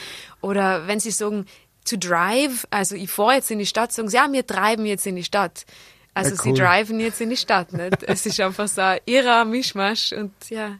[0.41, 1.45] Oder wenn sie sagen,
[1.85, 5.05] to drive, also ich fahre jetzt in die Stadt, sagen sie, ja, wir treiben jetzt
[5.05, 5.65] in die Stadt.
[6.13, 6.57] Also Ja, sie cool.
[6.57, 8.01] driven jetzt in die Stadt, nicht?
[8.03, 10.77] Es ist einfach so ein irrer Mischmasch und ja.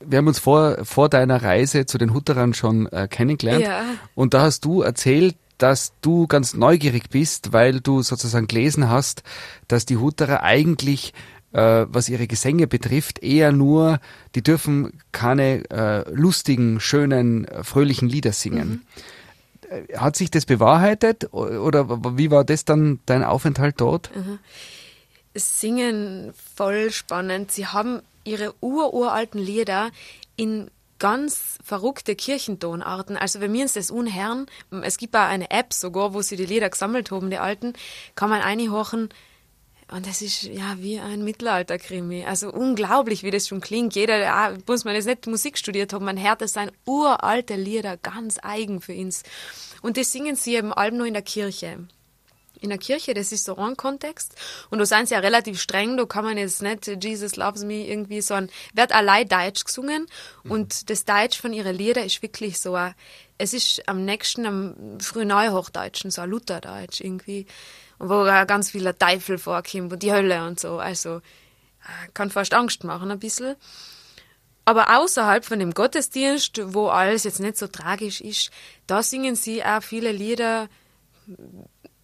[0.00, 3.64] Wir haben uns vor, vor deiner Reise zu den Hutterern schon äh, kennengelernt.
[3.64, 3.84] Ja.
[4.14, 9.22] Und da hast du erzählt, dass du ganz neugierig bist, weil du sozusagen gelesen hast,
[9.68, 11.14] dass die Hutterer eigentlich,
[11.52, 14.00] äh, was ihre Gesänge betrifft, eher nur,
[14.34, 18.86] die dürfen keine äh, lustigen, schönen, äh, fröhlichen Lieder singen.
[19.70, 21.88] Äh, Hat sich das bewahrheitet oder
[22.18, 24.10] wie war das dann dein Aufenthalt dort?
[25.34, 27.52] Singen voll spannend.
[27.52, 29.90] Sie haben ihre ururalten Lieder
[30.36, 33.16] in ganz verrückte Kirchentonarten.
[33.16, 34.46] Also wenn wir uns das unherren,
[34.82, 37.74] es gibt auch eine App sogar, wo sie die Lieder gesammelt haben, die alten,
[38.14, 39.08] kann man einhorchen.
[39.88, 42.24] Und das ist ja wie ein Mittelalterkrimi.
[42.24, 43.94] Also unglaublich, wie das schon klingt.
[43.94, 47.96] Jeder, der muss man jetzt nicht Musik studiert haben, man hört, das sind uralte Lieder,
[47.96, 49.22] ganz eigen für uns.
[49.82, 51.86] Und das singen sie eben allem nur in der Kirche
[52.60, 54.34] in der Kirche, das ist so ein Kontext.
[54.70, 57.86] Und da sind sie ja relativ streng, da kann man jetzt nicht Jesus loves me
[57.86, 60.06] irgendwie, sondern wird allein Deutsch gesungen.
[60.44, 62.94] Und das Deutsch von ihren Lieder ist wirklich so, ein-
[63.38, 67.46] es ist am nächsten, am Frühneuhochdeutschen, so ein Lutherdeutsch irgendwie,
[67.98, 70.78] wo auch ganz viel der Teufel vorkommt und die Hölle und so.
[70.78, 73.56] Also, äh, kann fast Angst machen ein bisschen.
[74.64, 78.50] Aber außerhalb von dem Gottesdienst, wo alles jetzt nicht so tragisch ist,
[78.88, 80.68] da singen sie auch viele Lieder,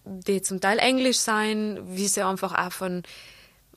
[0.05, 3.03] die zum Teil Englisch sein, wie sie einfach auch von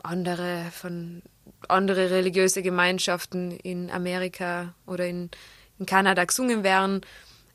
[0.02, 1.22] andere, von
[1.68, 5.30] andere religiöse Gemeinschaften in Amerika oder in,
[5.78, 7.00] in Kanada gesungen werden.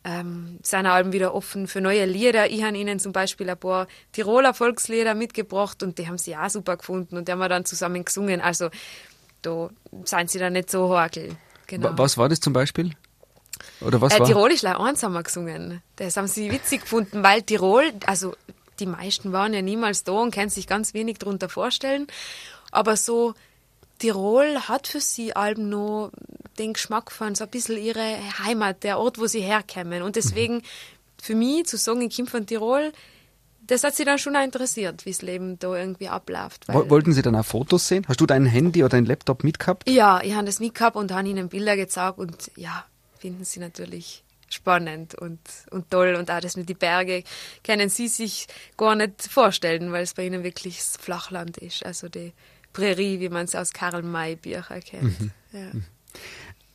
[0.04, 2.50] Ähm, sind Alben wieder offen für neue Lieder.
[2.50, 6.50] Ich habe ihnen zum Beispiel ein paar Tiroler Volkslieder mitgebracht und die haben sie auch
[6.50, 8.42] super gefunden und die haben wir dann zusammen gesungen.
[8.42, 8.70] Also
[9.44, 9.70] da
[10.06, 11.36] sind sie dann nicht so horkel.
[11.68, 11.90] Genau.
[11.90, 12.94] Wa- Was war das zum Beispiel?
[13.80, 14.26] Oder was Äh, war?
[14.28, 15.84] Tirolisch haben wir gesungen.
[15.98, 18.36] Das haben sie witzig gefunden, weil Tirol, also
[18.82, 22.08] die meisten waren ja niemals da und können sich ganz wenig darunter vorstellen.
[22.72, 23.34] Aber so
[24.00, 26.12] Tirol hat für sie Alben noch
[26.58, 30.02] den Geschmack von so ein bisschen ihre Heimat, der Ort, wo sie herkommen.
[30.02, 30.63] Und deswegen
[31.22, 32.91] für mich zu sagen, ich komme von Tirol,
[33.67, 36.67] das hat sie dann schon auch interessiert, wie das Leben da irgendwie abläuft.
[36.67, 38.06] Wollten sie dann auch Fotos sehen?
[38.08, 39.89] Hast du dein Handy oder dein Laptop mitgehabt?
[39.89, 42.84] ja, ich habe das mitgehabt und habe ihnen Bilder gezeigt und ja,
[43.20, 45.40] finden sie natürlich spannend und,
[45.72, 47.24] und toll und auch das mit die Berge
[47.64, 52.10] können sie sich gar nicht vorstellen, weil es bei ihnen wirklich das Flachland ist, also
[52.10, 52.34] die
[52.74, 55.16] Prärie, wie man es aus Karl May Bücher kennt.
[55.52, 55.72] Ja,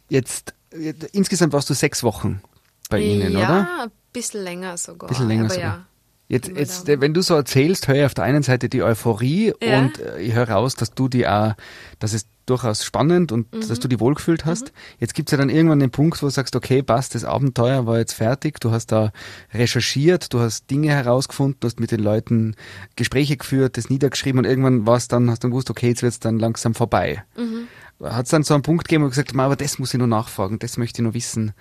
[0.08, 2.40] Jetzt, äh, insgesamt warst du sechs Wochen
[2.88, 3.82] bei ihnen, ja oder?
[3.84, 5.08] ein bisschen länger sogar.
[5.08, 5.62] Ein bisschen länger sogar.
[5.62, 5.86] ja.
[6.28, 9.78] Jetzt, jetzt, wenn du so erzählst, höre ich auf der einen Seite die Euphorie Ja.
[9.78, 11.54] und äh, ich höre raus, dass du die auch,
[12.00, 13.68] dass es durchaus spannend und Mhm.
[13.68, 14.72] dass du die wohlgefühlt hast.
[14.98, 17.98] Jetzt gibt's ja dann irgendwann den Punkt, wo du sagst, okay, passt, das Abenteuer war
[17.98, 19.12] jetzt fertig, du hast da
[19.52, 22.54] recherchiert, du hast Dinge herausgefunden, du hast mit den Leuten
[22.96, 26.20] Gespräche geführt, das niedergeschrieben und irgendwann war es dann, hast du gewusst, okay, jetzt wird's
[26.20, 27.24] dann langsam vorbei.
[27.36, 27.68] Mhm.
[28.04, 29.98] Hat es dann so einen Punkt gegeben, wo du gesagt hast, aber das muss ich
[29.98, 31.52] noch nachfragen, das möchte ich noch wissen.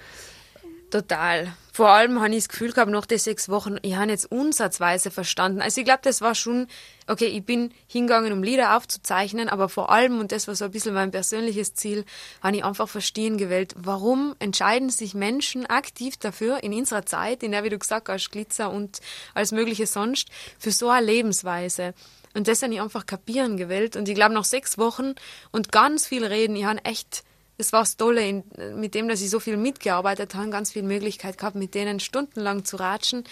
[0.95, 1.51] Total.
[1.73, 5.11] Vor allem habe ich das Gefühl gehabt, nach den sechs Wochen, ich habe jetzt unsatzweise
[5.11, 5.61] verstanden.
[5.61, 6.67] Also ich glaube, das war schon,
[7.05, 10.71] okay, ich bin hingegangen, um Lieder aufzuzeichnen, aber vor allem, und das war so ein
[10.71, 12.05] bisschen mein persönliches Ziel,
[12.41, 17.51] habe ich einfach verstehen gewählt, warum entscheiden sich Menschen aktiv dafür, in unserer Zeit, in
[17.51, 19.01] der, wie du gesagt hast, Glitzer und
[19.33, 21.93] alles mögliche sonst, für so eine Lebensweise.
[22.33, 23.97] Und das habe ich einfach kapieren gewählt.
[23.97, 25.15] Und ich glaube, nach sechs Wochen
[25.51, 27.25] und ganz viel reden, ich habe echt
[27.57, 28.43] das war das Tolle, in,
[28.75, 32.65] mit dem, dass ich so viel mitgearbeitet habe, ganz viel Möglichkeit gehabt, mit denen stundenlang
[32.65, 33.23] zu ratschen,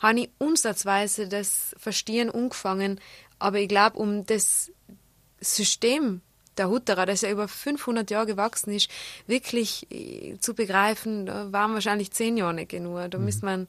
[0.00, 3.00] habe ich unsatzweise das Verstehen angefangen.
[3.38, 4.72] Aber ich glaube, um das
[5.40, 6.20] System
[6.56, 8.90] der Hutterer, das ja über 500 Jahre gewachsen ist,
[9.26, 13.10] wirklich äh, zu begreifen, da waren wahrscheinlich zehn Jahre nicht genug.
[13.10, 13.68] Da müsste man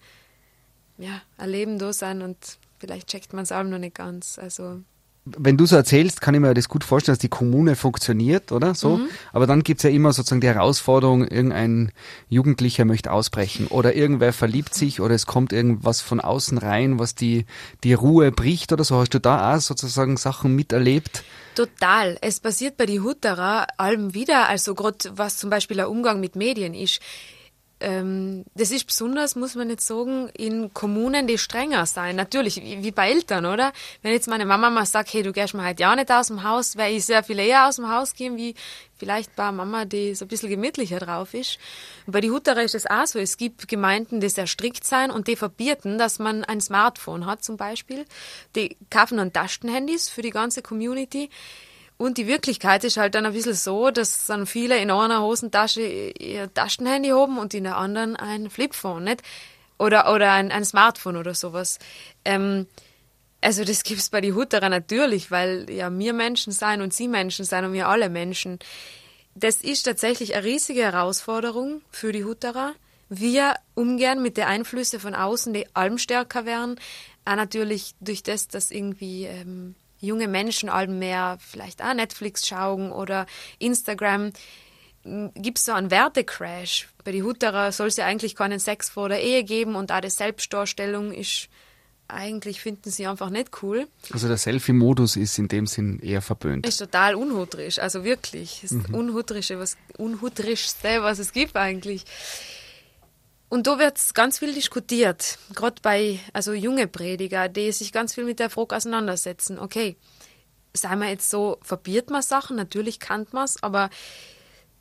[0.98, 2.38] ja, ein Leben da sein und
[2.80, 4.38] vielleicht checkt man es auch noch nicht ganz.
[4.38, 4.82] Also
[5.26, 8.76] wenn du so erzählst, kann ich mir das gut vorstellen, dass die Kommune funktioniert, oder
[8.76, 8.98] so.
[8.98, 9.08] Mhm.
[9.32, 11.92] Aber dann gibt's ja immer sozusagen die Herausforderung, irgendein
[12.30, 17.16] Jugendlicher möchte ausbrechen oder irgendwer verliebt sich oder es kommt irgendwas von außen rein, was
[17.16, 17.46] die,
[17.84, 18.98] die Ruhe bricht oder so.
[18.98, 21.24] Hast du da auch sozusagen Sachen miterlebt?
[21.56, 22.18] Total.
[22.22, 26.36] Es passiert bei die Hutterer allem wieder, also gerade was zum Beispiel der Umgang mit
[26.36, 27.00] Medien ist
[27.84, 32.16] ähm, das ist besonders, muss man jetzt sagen, in Kommunen, die strenger sein.
[32.16, 33.74] Natürlich, wie, wie bei Eltern, oder?
[34.02, 36.44] Wenn jetzt meine Mama mal sagt, hey, du gehst mal heute ja nicht aus dem
[36.44, 38.56] Haus, wäre ich sehr viel eher aus dem Haus gehen, wie
[38.98, 41.60] vielleicht bei Mama, die so ein bisschen gemütlicher drauf ist.
[42.06, 43.20] Und bei die Hutterer ist es auch so.
[43.20, 47.44] Es gibt Gemeinden, die sehr strikt sein und die verbieten, dass man ein Smartphone hat
[47.44, 48.06] zum Beispiel.
[48.56, 51.30] Die kaufen dann Tastenhandys für die ganze Community.
[51.98, 55.82] Und die Wirklichkeit ist halt dann ein bisschen so, dass dann viele in einer Hosentasche
[55.82, 59.22] ihr Taschenhandy haben und in der anderen ein Flipphone, nicht?
[59.78, 61.80] Oder, oder ein, ein Smartphone oder sowas.
[62.26, 62.68] Ähm,
[63.42, 67.44] also das gibt's bei die Hutterer natürlich, weil ja wir Menschen sein und sie Menschen
[67.44, 68.60] sein und wir alle Menschen.
[69.36, 72.74] Das ist tatsächlich eine riesige Herausforderung für die Hutterer.
[73.10, 76.80] Wir umgehen mit den Einflüssen von außen, die allem stärker werden.
[77.26, 82.92] Auch natürlich durch das, dass irgendwie ähm, junge Menschen allem mehr vielleicht auch Netflix schauen
[82.92, 83.26] oder
[83.60, 84.32] Instagram,
[85.36, 86.90] gibt es so einen Wertecrash.
[87.04, 90.02] Bei den Hutterer soll es ja eigentlich keinen Sex vor der Ehe geben und auch
[90.02, 91.50] die Selbstdarstellung ist
[92.10, 93.88] eigentlich finden sie einfach nicht cool.
[94.12, 96.68] Also der Selfie-Modus ist in dem Sinn eher verböhnt.
[96.68, 98.60] Ist total unhutrisch, also wirklich.
[98.62, 98.94] Das mhm.
[98.94, 102.04] Unhutrische, was, Unhutrischste, was es gibt eigentlich.
[103.54, 108.24] Und da wird ganz viel diskutiert, gerade bei also junge Prediger, die sich ganz viel
[108.24, 109.60] mit der Frage auseinandersetzen.
[109.60, 109.96] Okay,
[110.74, 113.92] sei wir jetzt so, verbiert man Sachen, natürlich kann man es, aber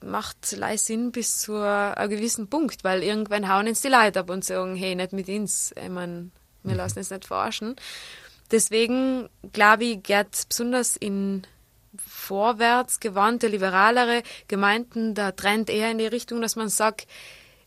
[0.03, 4.31] macht leicht Sinn bis zu einem gewissen Punkt, weil irgendwann hauen uns die Leute ab
[4.31, 6.33] und sagen, hey, nicht mit uns, ich mein,
[6.63, 6.79] wir mhm.
[6.79, 7.77] lassen es nicht forschen.
[8.53, 11.43] Deswegen glaube ich, geht besonders in
[11.99, 17.07] vorwärts gewandte, liberalere Gemeinden der Trend eher in die Richtung, dass man sagt,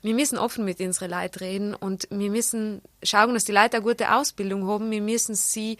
[0.06, 3.86] wir müssen offen mit unseren Leuten reden und wir müssen schauen, dass die Leute eine
[3.86, 4.91] gute Ausbildung haben.
[4.91, 5.78] Wir müssen sie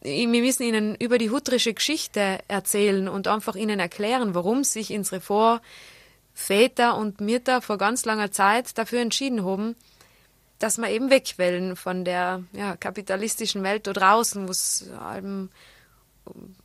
[0.00, 5.20] wir müssen ihnen über die hutrische Geschichte erzählen und einfach ihnen erklären, warum sich unsere
[5.20, 9.74] Vorväter und Mütter vor ganz langer Zeit dafür entschieden haben,
[10.58, 14.88] dass wir eben wegwählen von der ja, kapitalistischen Welt da draußen, wo es
[15.22, 15.50] um,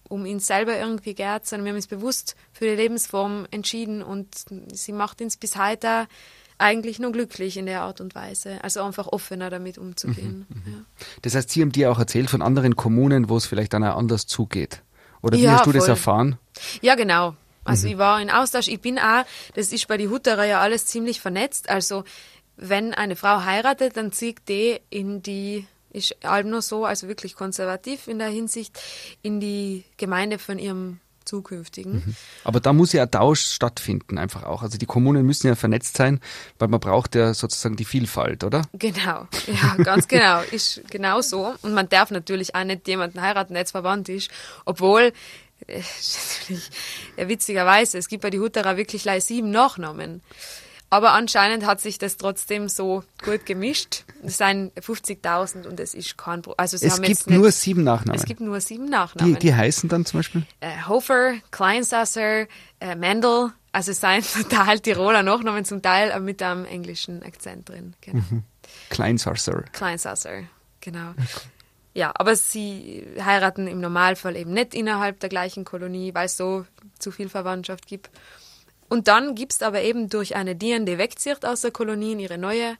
[0.08, 4.46] um ihn selber irgendwie geht, sondern wir haben uns bewusst für die Lebensform entschieden und
[4.72, 6.08] sie macht uns bis heute
[6.62, 8.64] eigentlich nur glücklich in der Art und Weise.
[8.64, 10.46] Also einfach offener damit umzugehen.
[10.50, 10.74] Mhm, mhm.
[10.74, 10.86] Ja.
[11.24, 13.98] Das heißt, Sie haben dir auch erzählt von anderen Kommunen, wo es vielleicht dann auch
[13.98, 14.82] anders zugeht.
[15.22, 15.80] Oder wie ja, hast du voll.
[15.80, 16.38] das erfahren?
[16.82, 17.36] Ja, genau.
[17.64, 17.94] Also mhm.
[17.94, 18.68] ich war in Austausch.
[18.68, 21.70] Ich bin auch, das ist bei die Hutterer ja alles ziemlich vernetzt.
[21.70, 22.04] Also
[22.58, 27.36] wenn eine Frau heiratet, dann zieht die in die ist allem nur so, also wirklich
[27.36, 28.80] konservativ in der Hinsicht,
[29.22, 31.94] in die Gemeinde von ihrem zukünftigen.
[31.94, 32.16] Mhm.
[32.44, 34.64] Aber da muss ja ein Tausch stattfinden, einfach auch.
[34.64, 36.20] Also die Kommunen müssen ja vernetzt sein,
[36.60, 38.64] weil man braucht ja sozusagen die Vielfalt, oder?
[38.74, 40.42] Genau, ja, ganz genau.
[40.52, 41.54] Ist genau so.
[41.62, 44.30] Und man darf natürlich auch nicht jemanden heiraten, der jetzt verwandt ist,
[44.66, 45.14] obwohl
[45.68, 46.70] äh, natürlich,
[47.18, 50.22] ja, witzigerweise, es gibt bei die Hutterer wirklich gleich sieben Nachnamen.
[50.92, 54.04] Aber anscheinend hat sich das trotzdem so gut gemischt.
[54.24, 56.56] Es sind 50.000 und es ist kein Problem.
[56.58, 58.20] Also es gibt nur nicht, sieben Nachnamen.
[58.20, 59.36] Es gibt nur sieben Nachnamen.
[59.36, 60.46] Die, die heißen dann zum Beispiel?
[60.60, 62.46] Äh, Hofer, Kleinsasser,
[62.82, 63.54] äh, Mendel.
[63.72, 67.94] Also es sind total Tiroler Nachnamen, zum Teil mit einem englischen Akzent drin.
[68.02, 68.24] Genau.
[68.30, 68.44] Mhm.
[68.90, 69.64] Kleinsasser.
[69.72, 70.44] Kleinsasser,
[70.82, 71.12] genau.
[71.12, 71.26] Okay.
[71.94, 76.66] Ja, aber sie heiraten im Normalfall eben nicht innerhalb der gleichen Kolonie, weil es so
[77.00, 78.10] zu viel Verwandtschaft gibt.
[78.92, 82.38] Und dann gibt's aber eben durch eine, die die wegzieht aus der Kolonie in ihre
[82.38, 82.76] neue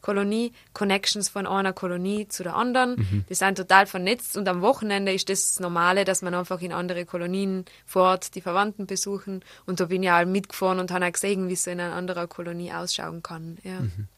[0.00, 2.96] Kolonie, Connections von einer Kolonie zu der anderen.
[2.96, 3.24] Mhm.
[3.28, 7.06] Die sind total vernetzt und am Wochenende ist das Normale, dass man einfach in andere
[7.06, 9.44] Kolonien fort die Verwandten besuchen.
[9.64, 12.28] Und da bin ich auch mitgefahren und habe auch gesehen, wie es in einer anderen
[12.28, 13.58] Kolonie ausschauen kann.
[13.62, 13.82] Ja.
[13.82, 14.08] Mhm.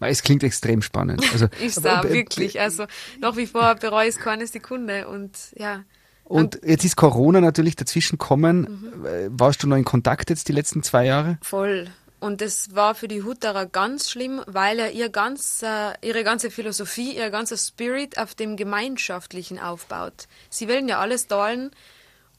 [0.00, 1.24] Es klingt extrem spannend.
[1.32, 2.60] Also, ist auch wirklich.
[2.60, 2.84] Also
[3.18, 5.84] nach wie vor bereue ich es keine Sekunde und ja.
[6.30, 8.92] Und jetzt ist Corona natürlich dazwischen gekommen.
[9.02, 9.40] Mhm.
[9.40, 11.38] Warst du noch in Kontakt jetzt die letzten zwei Jahre?
[11.42, 11.88] Voll.
[12.20, 16.52] Und das war für die Hutterer ganz schlimm, weil er ihr ganz, äh, ihre ganze
[16.52, 20.28] Philosophie, ihr ganzer Spirit auf dem Gemeinschaftlichen aufbaut.
[20.50, 21.72] Sie wollen ja alles teilen.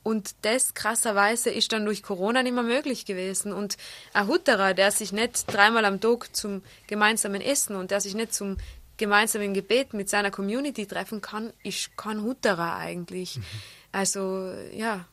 [0.03, 3.51] Und das krasserweise ist dann durch Corona nicht mehr möglich gewesen.
[3.51, 3.75] Und
[4.13, 8.33] ein Hutterer, der sich nicht dreimal am Tag zum gemeinsamen Essen und der sich nicht
[8.33, 8.55] zum
[8.95, 13.37] gemeinsamen Gebet mit seiner Community treffen kann, ist kein Hutterer eigentlich.
[13.37, 13.43] Mhm.
[13.91, 15.05] Also ja,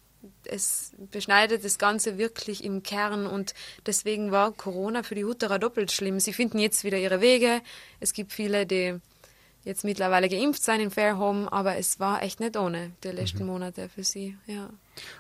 [0.44, 3.54] es beschneidet das Ganze wirklich im Kern und
[3.86, 6.20] deswegen war Corona für die Hutterer doppelt schlimm.
[6.20, 7.60] Sie finden jetzt wieder ihre Wege.
[8.00, 9.00] Es gibt viele, die
[9.64, 13.50] jetzt mittlerweile geimpft sein in Fairhome, aber es war echt nicht ohne die letzten mhm.
[13.50, 14.70] Monate für sie, ja.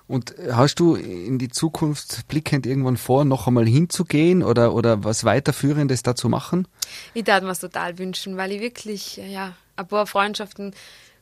[0.08, 5.24] Und hast du in die Zukunft blickend irgendwann vor, noch einmal hinzugehen oder, oder was
[5.24, 6.66] weiterführendes dazu machen?
[7.14, 10.74] Ich darf mir total wünschen, weil ich wirklich, ja, ein paar Freundschaften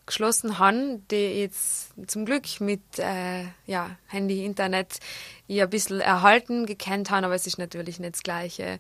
[0.07, 5.01] geschlossen habe, die jetzt zum Glück mit äh, ja, Handy, Internet
[5.49, 8.79] ich ein bisschen erhalten, gekannt haben, aber es ist natürlich nicht das Gleiche,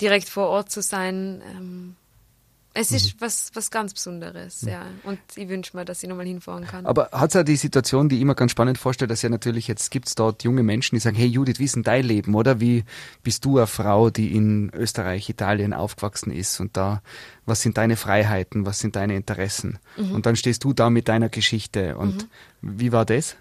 [0.00, 1.42] direkt vor Ort zu sein.
[1.54, 1.96] Ähm,
[2.78, 3.20] es ist mhm.
[3.20, 4.86] was, was ganz Besonderes, ja.
[5.02, 6.86] Und ich wünsche mir, dass ich nochmal hinfahren kann.
[6.86, 9.66] Aber hat es auch die Situation, die ich immer ganz spannend vorstelle, dass ja natürlich
[9.66, 12.36] jetzt gibt es dort junge Menschen, die sagen, hey Judith, wie ist denn dein Leben,
[12.36, 12.60] oder?
[12.60, 12.84] Wie
[13.24, 17.02] bist du eine Frau, die in Österreich, Italien aufgewachsen ist und da,
[17.46, 19.80] was sind deine Freiheiten, was sind deine Interessen?
[19.96, 20.12] Mhm.
[20.12, 21.96] Und dann stehst du da mit deiner Geschichte.
[21.96, 22.28] Und
[22.62, 22.78] mhm.
[22.78, 23.34] wie war das?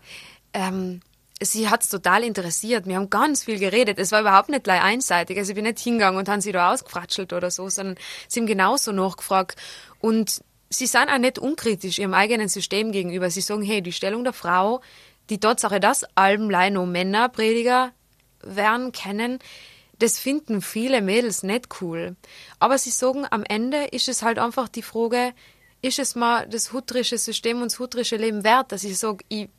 [0.54, 1.02] Ähm,
[1.42, 2.88] sie hat es total interessiert.
[2.88, 4.00] Wir haben ganz viel geredet.
[4.00, 5.38] Es war überhaupt nicht einseitig.
[5.38, 7.96] Also ich bin nicht hingegangen und haben sie da ausgefratschelt oder so, sondern
[8.28, 9.60] sie haben genauso nachgefragt.
[10.00, 13.30] Und sie sind auch nicht unkritisch ihrem eigenen System gegenüber.
[13.30, 14.82] Sie sagen, hey, die Stellung der Frau,
[15.30, 17.92] die Tatsache, dass allem nur Männer Prediger
[18.42, 19.40] werden kennen,
[20.00, 22.16] das finden viele Mädels nicht cool.
[22.60, 25.34] Aber sie sagen, am Ende ist es halt einfach die Frage,
[25.82, 29.50] ist es mal das hutterische System und das hutterische Leben wert, dass ich sage, ich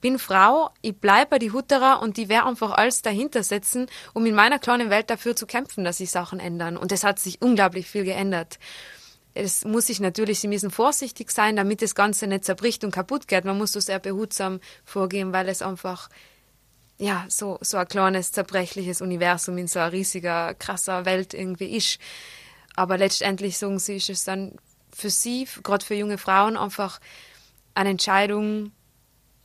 [0.00, 4.24] bin Frau, ich bleibe bei die Hutterer und die werde einfach alles dahinter setzen, um
[4.26, 6.76] in meiner kleinen Welt dafür zu kämpfen, dass sich Sachen ändern.
[6.76, 8.58] Und es hat sich unglaublich viel geändert.
[9.34, 13.28] Es muss sich natürlich, sie müssen vorsichtig sein, damit das Ganze nicht zerbricht und kaputt
[13.28, 13.44] geht.
[13.44, 16.08] Man muss so sehr behutsam vorgehen, weil es einfach,
[16.98, 21.98] ja, so, so ein kleines, zerbrechliches Universum in so einer riesiger, krasser Welt irgendwie ist.
[22.74, 24.56] Aber letztendlich, sagen sie, ist es dann
[24.92, 27.00] für sie, gerade für junge Frauen, einfach
[27.74, 28.72] eine Entscheidung,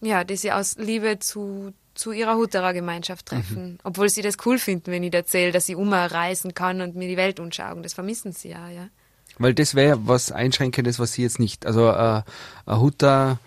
[0.01, 3.73] ja, die sie aus Liebe zu, zu ihrer Hutterer Gemeinschaft treffen.
[3.73, 3.77] Mhm.
[3.83, 7.17] Obwohl sie das cool finden, wenn ich erzähle, dass ich umreisen kann und mir die
[7.17, 7.83] Welt anschauen.
[7.83, 8.87] Das vermissen sie ja, ja.
[9.37, 11.65] Weil das wäre was Einschränkendes, was sie jetzt nicht.
[11.65, 12.21] Also äh,
[12.65, 13.39] ein Hutter,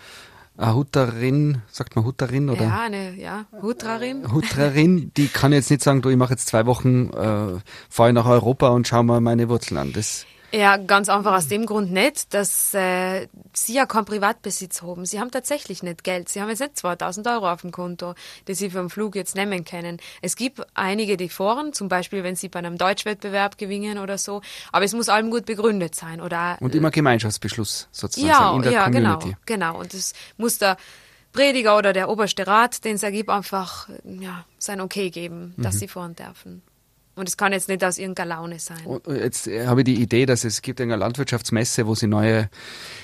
[0.58, 2.64] eine Hutterin, sagt man Hutterin oder?
[2.64, 4.30] Ja, eine, ja, Hutterin.
[4.32, 8.26] Hutterin, die kann jetzt nicht sagen, du, ich mache jetzt zwei Wochen, äh, fahre nach
[8.26, 9.92] Europa und schau mal meine Wurzeln an.
[9.92, 15.04] Das ja, ganz einfach aus dem Grund nicht, dass äh, sie ja keinen Privatbesitz haben.
[15.04, 16.28] Sie haben tatsächlich nicht Geld.
[16.28, 18.14] Sie haben jetzt nicht 2000 Euro auf dem Konto,
[18.46, 19.98] die sie für den Flug jetzt nehmen können.
[20.22, 24.40] Es gibt einige, die fahren, zum Beispiel, wenn sie bei einem Deutschwettbewerb gewinnen oder so.
[24.72, 26.20] Aber es muss allem gut begründet sein.
[26.20, 29.36] Oder, Und immer Gemeinschaftsbeschluss sozusagen ja, in der ja, Community.
[29.44, 29.80] Genau, genau.
[29.80, 30.78] Und es muss der
[31.32, 35.78] Prediger oder der oberste Rat, den es ergibt, einfach ja, sein Okay geben, dass mhm.
[35.78, 36.62] sie fahren dürfen.
[37.18, 38.78] Und es kann jetzt nicht aus irgendeiner Laune sein.
[38.84, 42.48] Und jetzt äh, habe ich die Idee, dass es gibt eine Landwirtschaftsmesse, wo sie neue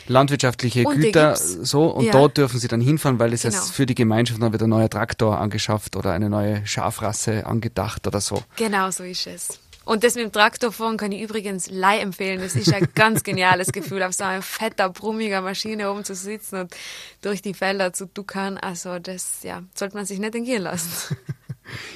[0.07, 2.13] landwirtschaftliche und Güter so und ja.
[2.13, 3.57] dort dürfen sie dann hinfahren, weil es genau.
[3.57, 8.07] ist für die Gemeinschaft dann wieder ein neuer Traktor angeschafft oder eine neue Schafrasse angedacht
[8.07, 8.43] oder so.
[8.57, 9.59] Genau so ist es.
[9.85, 12.41] Und das mit dem Traktorfahren kann ich übrigens leih empfehlen.
[12.41, 16.61] Das ist ein ganz geniales Gefühl, auf so einer fetter, brummiger Maschine oben zu sitzen
[16.61, 16.77] und
[17.21, 18.57] durch die Felder zu duckern.
[18.57, 21.17] Also das, ja, sollte man sich nicht entgehen lassen.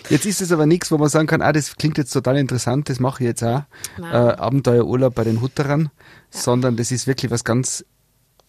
[0.08, 2.88] Jetzt ist es aber nichts, wo man sagen kann, ah, das klingt jetzt total interessant,
[2.88, 3.62] das mache ich jetzt auch.
[3.98, 5.90] Äh, Abenteuerurlaub bei den Hutterern,
[6.32, 6.40] ja.
[6.40, 7.84] sondern das ist wirklich was ganz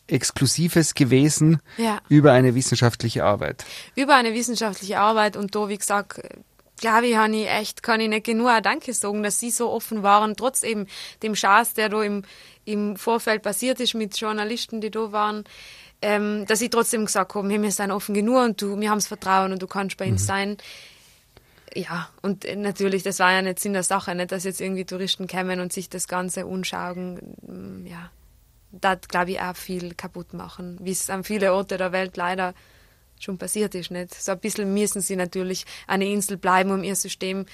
[0.08, 2.00] Exklusives gewesen ja.
[2.10, 3.66] über eine wissenschaftliche Arbeit.
[3.96, 6.22] Über eine wissenschaftliche Arbeit und da, wie gesagt,
[6.80, 10.04] glaube ich, habe ich echt, kann ich nicht genug Danke sagen, dass sie so offen
[10.04, 10.88] waren, trotz eben
[11.22, 12.24] dem Schaß, der da im,
[12.66, 15.44] im Vorfeld passiert ist mit Journalisten, die da waren,
[16.02, 19.00] ähm, dass sie trotzdem gesagt haben, hey, wir sind offen genug und du, wir haben
[19.00, 20.28] das Vertrauen und du kannst bei uns mhm.
[20.28, 20.58] sein
[21.76, 25.28] ja, und natürlich, das war ja nicht Sinn der Sache, nicht, dass jetzt irgendwie Touristen
[25.28, 27.36] kommen und sich das Ganze anschauen.
[27.42, 28.12] Mm, ja,
[28.72, 32.54] das glaube ich auch viel kaputt machen, wie es an vielen Orten der Welt leider
[33.20, 33.92] schon passiert ist.
[33.92, 34.14] Nicht?
[34.14, 37.46] So ein bisschen müssen sie natürlich eine Insel bleiben, um ihr System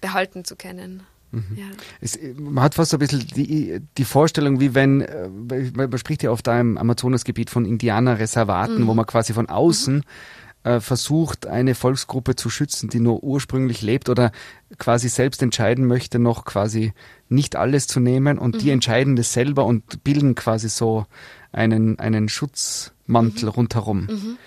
[0.00, 1.02] behalten zu können.
[1.30, 1.56] Mhm.
[1.56, 1.66] Ja.
[2.00, 6.22] Es, man hat fast so ein bisschen die, die Vorstellung, wie wenn, äh, man spricht
[6.22, 8.86] ja oft da im Amazonasgebiet von Indianerreservaten, mhm.
[8.88, 13.80] wo man quasi von außen mhm äh, versucht, eine Volksgruppe zu schützen, die nur ursprünglich
[13.80, 14.30] lebt oder
[14.78, 16.92] quasi selbst entscheiden möchte, noch quasi
[17.30, 18.58] nicht alles zu nehmen und mhm.
[18.58, 21.06] die entscheiden das selber und bilden quasi so
[21.52, 23.54] einen, einen Schutzmantel mhm.
[23.54, 24.00] rundherum.
[24.00, 24.38] Mhm.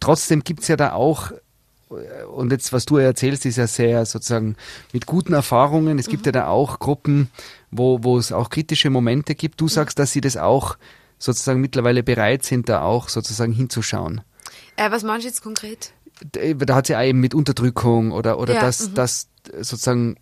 [0.00, 1.30] Trotzdem gibt's ja da auch
[1.90, 4.56] äh, und jetzt, was du erzählst, ist ja sehr sozusagen
[4.92, 5.98] mit guten Erfahrungen.
[5.98, 6.34] Es gibt ja mhm.
[6.34, 7.30] da auch Gruppen,
[7.70, 9.60] wo, wo es auch kritische Momente gibt.
[9.60, 10.76] Du sagst, dass sie das auch
[11.18, 14.22] sozusagen mittlerweile bereit sind, da auch sozusagen hinzuschauen.
[14.76, 15.92] Äh, was meinst du jetzt konkret?
[16.32, 18.94] Da hat sie ja eben mit Unterdrückung oder, oder ja, dass, mhm.
[18.94, 19.28] dass
[19.60, 20.16] sozusagen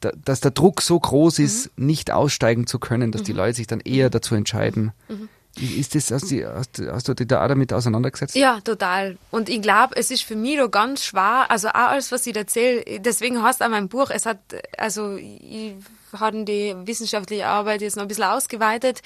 [0.00, 1.86] dass der Druck so groß ist, mhm.
[1.86, 3.26] nicht aussteigen zu können, dass mhm.
[3.26, 4.92] die Leute sich dann eher dazu entscheiden.
[5.08, 5.28] Mhm.
[5.58, 8.36] Ist das, hast, du, hast, hast du dich da auch damit auseinandergesetzt?
[8.36, 9.18] Ja, total.
[9.30, 12.36] Und ich glaube, es ist für mich da ganz schwer, also auch alles, was ich
[12.36, 14.38] erzähle, deswegen heißt auch mein Buch, es hat,
[14.78, 15.74] also ich
[16.18, 19.02] haben die wissenschaftliche Arbeit jetzt noch ein bisschen ausgeweitet,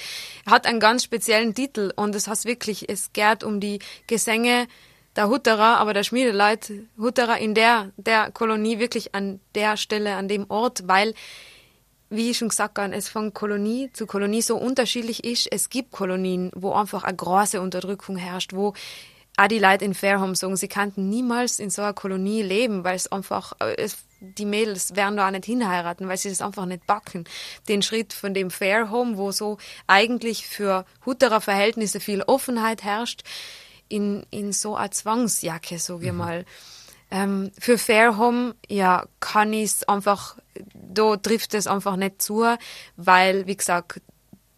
[0.47, 4.67] hat einen ganz speziellen Titel und es heißt wirklich, es geht um die Gesänge
[5.17, 10.29] der Hutterer, aber der Schmiedeleut Hutterer in der, der Kolonie wirklich an der Stelle, an
[10.29, 11.15] dem Ort, weil
[12.11, 15.49] wie ich schon gesagt habe, es von Kolonie zu Kolonie so unterschiedlich ist.
[15.51, 18.75] Es gibt Kolonien, wo einfach eine große Unterdrückung herrscht, wo
[19.37, 22.95] auch die Leute in Fairhome sagen, sie könnten niemals in so einer Kolonie leben, weil
[22.95, 26.87] es einfach, es, die Mädels werden da auch nicht hinheiraten, weil sie das einfach nicht
[26.87, 27.24] backen.
[27.68, 33.22] Den Schritt von dem Fairhome, wo so eigentlich für Hutterer Verhältnisse viel Offenheit herrscht,
[33.89, 36.18] in, in so eine Zwangsjacke, sage ich mhm.
[36.18, 36.45] mal.
[37.11, 40.37] Ähm, für Fairhome, ja, kann ich es einfach,
[40.72, 42.45] da trifft es einfach nicht zu,
[42.97, 44.01] weil, wie gesagt,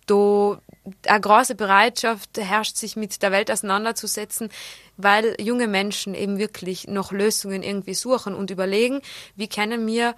[0.06, 0.60] da
[1.06, 4.50] eine große Bereitschaft herrscht, sich mit der Welt auseinanderzusetzen,
[4.96, 9.00] weil junge Menschen eben wirklich noch Lösungen irgendwie suchen und überlegen,
[9.34, 10.14] wie können wir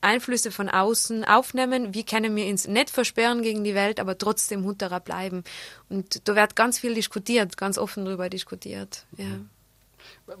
[0.00, 4.64] Einflüsse von außen aufnehmen, wie können wir uns nicht versperren gegen die Welt, aber trotzdem
[4.64, 5.42] Hutterer bleiben.
[5.88, 9.06] Und da wird ganz viel diskutiert, ganz offen darüber diskutiert.
[9.16, 9.26] Ja.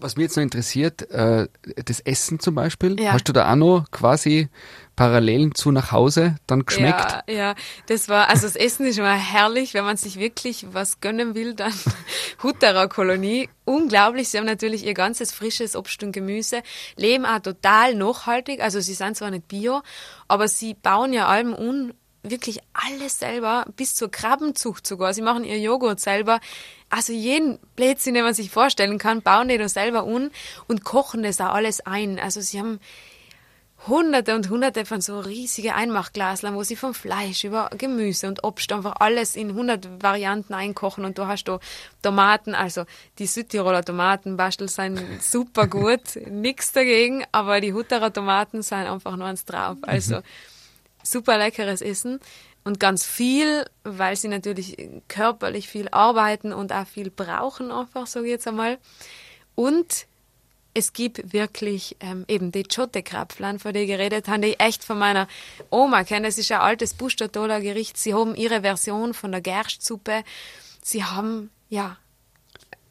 [0.00, 1.48] Was mich jetzt noch interessiert, äh,
[1.84, 3.12] das Essen zum Beispiel, ja.
[3.12, 4.48] hast du da auch noch quasi
[4.96, 7.22] Parallelen zu nach Hause dann geschmeckt?
[7.26, 7.54] Ja, ja,
[7.86, 11.54] das war, also das Essen ist immer herrlich, wenn man sich wirklich was gönnen will,
[11.54, 11.72] dann
[12.42, 13.48] Hutterer Kolonie.
[13.64, 16.62] Unglaublich, sie haben natürlich ihr ganzes frisches Obst und Gemüse,
[16.96, 19.82] leben auch total nachhaltig, also sie sind zwar nicht bio,
[20.26, 21.94] aber sie bauen ja allem un
[22.30, 25.14] wirklich alles selber, bis zur Krabbenzucht sogar.
[25.14, 26.40] Sie machen ihr Joghurt selber.
[26.90, 30.30] Also jeden Blödsinn, den man sich vorstellen kann, bauen die da selber un
[30.66, 32.18] und kochen das auch alles ein.
[32.18, 32.80] Also sie haben
[33.86, 38.72] hunderte und hunderte von so riesige Einmachglaslern, wo sie vom Fleisch über Gemüse und Obst
[38.72, 41.60] einfach alles in hundert Varianten einkochen und du hast da
[42.02, 42.84] Tomaten, also
[43.18, 49.26] die Südtiroler Tomatenbastel sind super gut, nichts dagegen, aber die Hutterer Tomaten sind einfach nur
[49.26, 50.22] eins drauf, also mhm.
[51.10, 52.20] Super leckeres Essen
[52.64, 54.76] und ganz viel, weil sie natürlich
[55.08, 58.78] körperlich viel arbeiten und auch viel brauchen einfach, ich jetzt einmal
[59.54, 60.06] und
[60.74, 64.98] es gibt wirklich ähm, eben die Schotte-Krapflein, von denen ich geredet habe, die echt von
[64.98, 65.26] meiner
[65.70, 66.24] Oma kennen.
[66.24, 67.96] Das ist ein altes Bustertoler Gericht.
[67.96, 70.22] Sie haben ihre Version von der Gerstsuppe.
[70.82, 71.96] Sie haben, ja,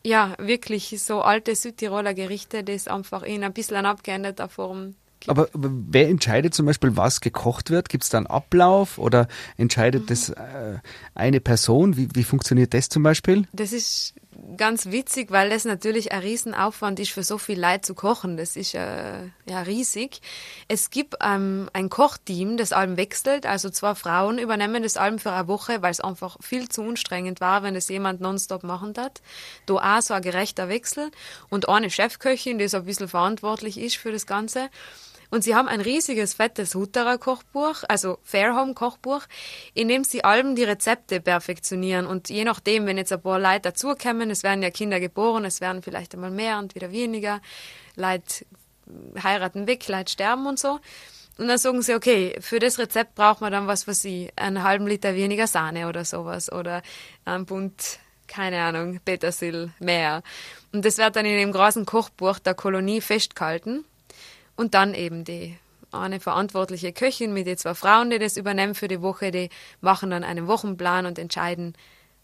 [0.03, 4.95] ja, wirklich so alte Südtiroler Gerichte, das einfach in ein bisschen abgeänderter Form
[5.25, 7.89] aber wer entscheidet zum Beispiel, was gekocht wird?
[7.89, 10.07] Gibt es da einen Ablauf oder entscheidet mhm.
[10.07, 10.79] das äh,
[11.15, 11.97] eine Person?
[11.97, 13.47] Wie, wie funktioniert das zum Beispiel?
[13.51, 14.13] Das ist
[14.55, 18.37] ganz witzig, weil das natürlich ein Riesenaufwand ist, für so viel Leid zu kochen.
[18.37, 20.21] Das ist äh, ja riesig.
[20.67, 23.45] Es gibt ähm, ein Kochteam, das allem wechselt.
[23.45, 27.41] Also zwei Frauen übernehmen das allem für eine Woche, weil es einfach viel zu anstrengend
[27.41, 29.21] war, wenn es jemand nonstop machen hat.
[29.65, 31.11] Da auch so ein gerechter Wechsel.
[31.49, 34.69] Und eine Chefköchin, die so ein bisschen verantwortlich ist für das Ganze.
[35.29, 39.21] Und sie haben ein riesiges, fettes Hutterer Kochbuch, also Fairhome Kochbuch,
[39.73, 42.05] in dem sie allem die Rezepte perfektionieren.
[42.05, 45.59] Und je nachdem, wenn jetzt ein paar Leute dazukommen, es werden ja Kinder geboren, es
[45.61, 47.41] werden vielleicht einmal mehr und wieder weniger,
[47.95, 48.45] Leute
[49.21, 50.79] heiraten weg, Leute sterben und so.
[51.37, 54.63] Und dann sagen sie, okay, für das Rezept braucht man dann was für sie, einen
[54.63, 56.81] halben Liter weniger Sahne oder sowas oder
[57.25, 60.23] ein Bund, keine Ahnung, Petersil mehr.
[60.71, 63.85] Und das wird dann in dem großen Kochbuch der Kolonie festgehalten.
[64.57, 65.55] Und dann eben die
[65.91, 69.49] eine verantwortliche Köchin mit den zwei Frauen, die das übernehmen für die Woche, die
[69.79, 71.73] machen dann einen Wochenplan und entscheiden,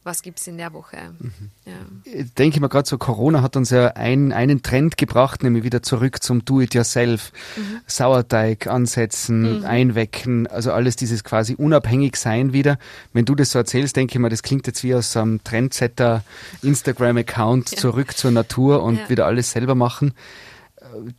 [0.04, 0.98] was gibt es in der Woche.
[1.18, 1.32] Mhm.
[1.66, 1.74] Ja.
[2.04, 5.82] Ich denke mal, gerade so Corona hat uns ja ein, einen Trend gebracht, nämlich wieder
[5.82, 7.32] zurück zum Do-it-yourself.
[7.56, 7.80] Mhm.
[7.88, 9.66] Sauerteig ansetzen, mhm.
[9.66, 12.78] einwecken, also alles dieses quasi unabhängig sein wieder.
[13.14, 16.24] Wenn du das so erzählst, denke ich mal, das klingt jetzt wie aus einem Trendsetter
[16.62, 17.78] Instagram-Account ja.
[17.78, 19.10] zurück zur Natur und ja.
[19.10, 20.14] wieder alles selber machen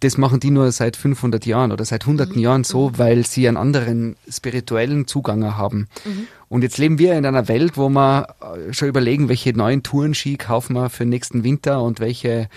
[0.00, 2.42] das machen die nur seit 500 Jahren oder seit hunderten mhm.
[2.42, 2.98] Jahren so, mhm.
[2.98, 5.88] weil sie einen anderen spirituellen Zugang haben.
[6.04, 6.26] Mhm.
[6.48, 10.36] Und jetzt leben wir in einer Welt, wo wir äh, schon überlegen, welche neuen Tourenski
[10.36, 12.48] kaufen wir für den nächsten Winter und welche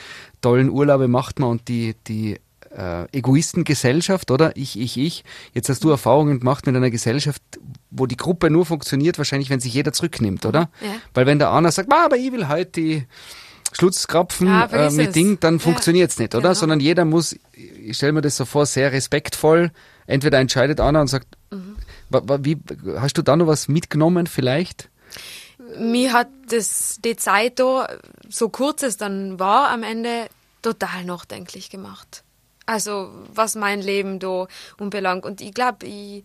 [0.42, 2.38] tollen Urlaube macht man und die, die
[2.78, 4.56] äh, Egoistengesellschaft, oder?
[4.56, 5.24] Ich, ich, ich.
[5.54, 5.94] Jetzt hast du mhm.
[5.94, 7.42] Erfahrungen gemacht mit einer Gesellschaft,
[7.90, 10.70] wo die Gruppe nur funktioniert, wahrscheinlich, wenn sich jeder zurücknimmt, oder?
[10.82, 10.90] Ja.
[11.14, 13.04] Weil wenn der einer sagt, aber ich will heute die
[13.78, 15.60] Schlutzkrapfen ah, äh, mit Ding, dann ja.
[15.60, 16.50] funktioniert's nicht, oder?
[16.50, 16.54] Genau.
[16.54, 19.72] Sondern jeder muss, ich stelle mir das so vor, sehr respektvoll,
[20.08, 21.78] entweder entscheidet einer und sagt, mhm.
[22.40, 22.58] wie,
[22.98, 24.90] hast du da noch was mitgenommen vielleicht?
[25.78, 27.88] Mir hat das, die Zeit da,
[28.30, 30.28] so kurz es dann war, am Ende
[30.62, 32.24] total nachdenklich gemacht.
[32.66, 34.48] Also, was mein Leben da
[34.78, 35.24] unbelangt.
[35.24, 36.24] Und ich glaube, ich,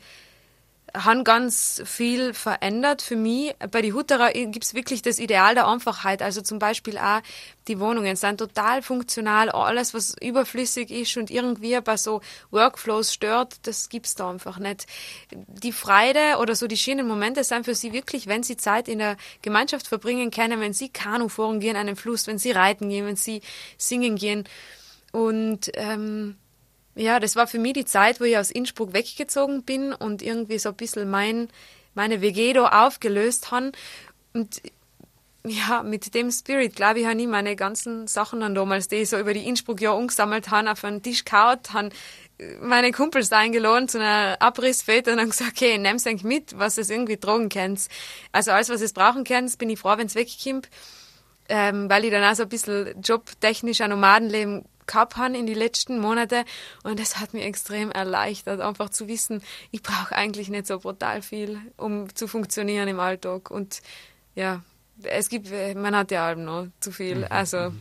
[0.94, 3.54] haben ganz viel verändert für mich.
[3.70, 6.22] Bei die Hutterer gibt's wirklich das Ideal der Einfachheit.
[6.22, 7.20] Also zum Beispiel auch
[7.68, 9.50] die Wohnungen sind total funktional.
[9.50, 12.20] Alles, was überflüssig ist und irgendwie bei so
[12.50, 14.86] Workflows stört, das gibt's da einfach nicht.
[15.30, 18.98] Die Freude oder so die schönen Momente sind für sie wirklich, wenn sie Zeit in
[18.98, 22.88] der Gemeinschaft verbringen können, wenn sie Kanu fahren gehen an einem Fluss, wenn sie reiten
[22.88, 23.40] gehen, wenn sie
[23.78, 24.44] singen gehen.
[25.12, 26.36] Und ähm,
[26.94, 30.58] ja, das war für mich die Zeit, wo ich aus Innsbruck weggezogen bin und irgendwie
[30.58, 31.48] so ein bisschen mein,
[31.94, 33.72] meine da aufgelöst habe.
[34.34, 34.62] Und
[35.44, 39.08] ja, mit dem Spirit, glaube ich, habe ich meine ganzen Sachen dann damals, die ich
[39.08, 41.90] so über die Innsbruck ja umgesammelt habe, auf einen Tisch kaut, habe
[42.60, 46.90] meine Kumpels eingeladen zu einer Abrissfete und dann gesagt, okay, nehm's eigentlich mit, was es
[46.90, 47.88] irgendwie tragen könnt.
[48.32, 50.68] Also alles, was es brauchen könnt, bin ich froh, wenn es wegkommt.
[51.48, 55.54] Ähm, weil ich dann auch so ein bisschen jobtechnisch ein Nomadenleben gehabt habe in die
[55.54, 56.44] letzten Monate
[56.82, 61.22] und das hat mir extrem erleichtert, einfach zu wissen, ich brauche eigentlich nicht so brutal
[61.22, 63.82] viel, um zu funktionieren im Alltag und
[64.34, 64.62] ja,
[65.04, 67.18] es gibt, man hat ja allem noch zu viel.
[67.18, 67.80] Mhm, also mhm.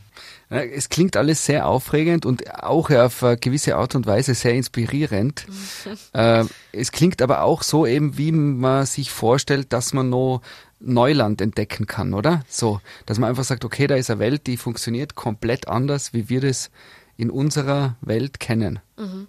[0.50, 5.46] es klingt alles sehr aufregend und auch auf eine gewisse Art und Weise sehr inspirierend.
[6.14, 10.42] äh, es klingt aber auch so eben, wie man sich vorstellt, dass man noch
[10.80, 12.44] Neuland entdecken kann, oder?
[12.48, 16.30] So, dass man einfach sagt, okay, da ist eine Welt, die funktioniert komplett anders, wie
[16.30, 16.72] wir das
[17.18, 18.80] in unserer Welt kennen.
[18.98, 19.28] Mhm.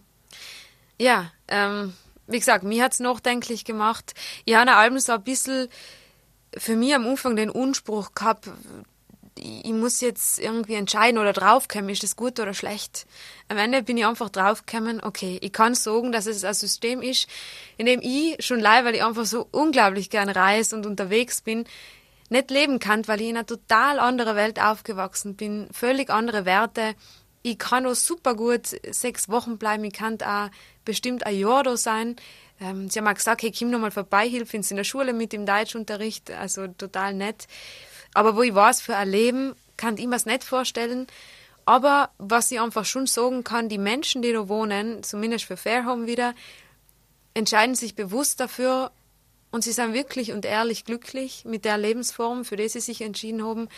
[0.98, 1.92] Ja, ähm,
[2.26, 4.14] wie gesagt, mir hat es nachdenklich gemacht.
[4.44, 5.68] Ich habe Alben so ein bisschen
[6.56, 8.50] für mich am Anfang den Unspruch gehabt,
[9.36, 13.06] ich muss jetzt irgendwie entscheiden oder draufkommen, ist das gut oder schlecht.
[13.48, 17.28] Am Ende bin ich einfach draufgekommen, okay, ich kann sagen, dass es ein System ist,
[17.76, 21.64] in dem ich schon leider, weil ich einfach so unglaublich gern reise und unterwegs bin,
[22.28, 26.94] nicht leben kann, weil ich in einer total anderen Welt aufgewachsen bin, völlig andere Werte.
[27.42, 30.50] Ich kann auch super gut sechs Wochen bleiben, ich kann auch
[30.84, 32.16] bestimmt ein Jahr da sein.
[32.62, 35.12] Ähm, sie haben auch gesagt, hey, komm noch mal vorbei, hilf uns in der Schule
[35.12, 37.48] mit dem Deutschunterricht, also total nett.
[38.14, 41.06] Aber wo ich weiß, für ein Leben kann ich mir es nicht vorstellen.
[41.64, 46.06] Aber was ich einfach schon sagen kann, die Menschen, die da wohnen, zumindest für Fairhome
[46.06, 46.34] wieder,
[47.34, 48.90] entscheiden sich bewusst dafür
[49.50, 53.44] und sie sind wirklich und ehrlich glücklich mit der Lebensform, für die sie sich entschieden
[53.44, 53.68] haben.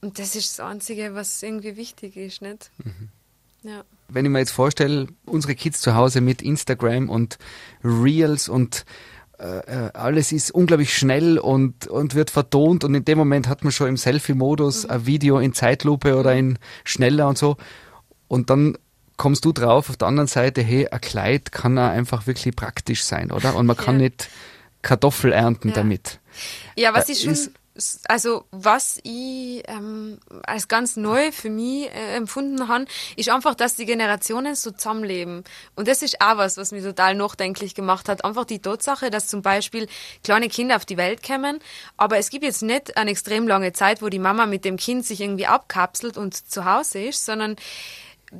[0.00, 2.70] Und das ist das Einzige, was irgendwie wichtig ist, nicht?
[2.78, 3.08] Mhm.
[3.62, 3.84] Ja.
[4.08, 7.38] Wenn ich mir jetzt vorstelle, unsere Kids zu Hause mit Instagram und
[7.82, 8.84] Reels und
[9.38, 13.64] äh, äh, alles ist unglaublich schnell und, und wird vertont und in dem Moment hat
[13.64, 14.90] man schon im Selfie-Modus mhm.
[14.90, 17.56] ein Video in Zeitlupe oder in schneller und so
[18.28, 18.78] und dann
[19.16, 23.04] kommst du drauf auf der anderen Seite, hey, ein Kleid kann auch einfach wirklich praktisch
[23.04, 23.54] sein, oder?
[23.56, 24.06] Und man kann ja.
[24.06, 24.28] nicht
[24.82, 25.74] Kartoffel ernten ja.
[25.74, 26.20] damit.
[26.76, 27.36] Ja, was äh, ist schon
[28.08, 33.74] also was ich ähm, als ganz neu für mich äh, empfunden habe, ist einfach, dass
[33.74, 35.42] die Generationen so zusammenleben.
[35.74, 38.24] Und das ist auch was, was mich total nachdenklich gemacht hat.
[38.24, 39.88] Einfach die Tatsache, dass zum Beispiel
[40.22, 41.58] kleine Kinder auf die Welt kommen,
[41.96, 45.04] aber es gibt jetzt nicht eine extrem lange Zeit, wo die Mama mit dem Kind
[45.04, 47.56] sich irgendwie abkapselt und zu Hause ist, sondern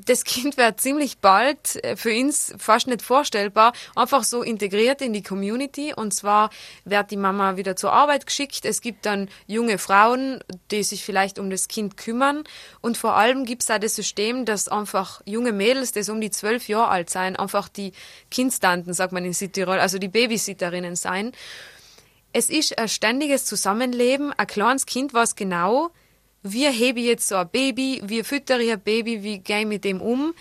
[0.04, 5.12] das Kind wird ziemlich bald äh, für uns fast nicht vorstellbar, einfach so integriert in
[5.12, 5.92] die Community.
[5.94, 6.50] Und zwar
[6.84, 8.64] wird die Mama wieder zur Arbeit geschickt.
[8.64, 10.40] Es gibt dann junge Frauen,
[10.70, 12.44] die sich vielleicht um das Kind kümmern.
[12.80, 16.30] Und vor allem gibt es auch das System, dass einfach junge Mädels, die um die
[16.30, 17.92] zwölf Jahre alt sein, einfach die
[18.30, 21.32] Kindstanten, sagt man in Südtirol, also die Babysitterinnen sein.
[22.32, 24.32] Es ist ein ständiges Zusammenleben.
[24.36, 25.92] Ein kleines Kind weiß genau,
[26.44, 30.34] wie hebe jetzt so ein Baby, wie füttere ein Baby, wie gehe mit dem um.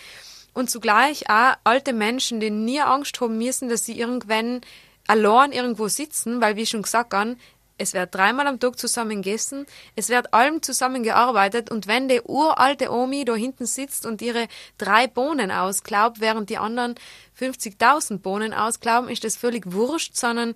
[0.53, 4.61] Und zugleich auch alte Menschen, die nie Angst haben müssen, dass sie irgendwann
[5.07, 7.37] allein irgendwo sitzen, weil wie schon gesagt habe,
[7.77, 12.21] es wird dreimal am Tag zusammen gegessen, es wird allem zusammen gearbeitet und wenn die
[12.21, 14.47] uralte Omi da hinten sitzt und ihre
[14.77, 16.95] drei Bohnen ausklaubt, während die anderen
[17.39, 20.53] 50.000 Bohnen ausklauben, ist das völlig wurscht, sondern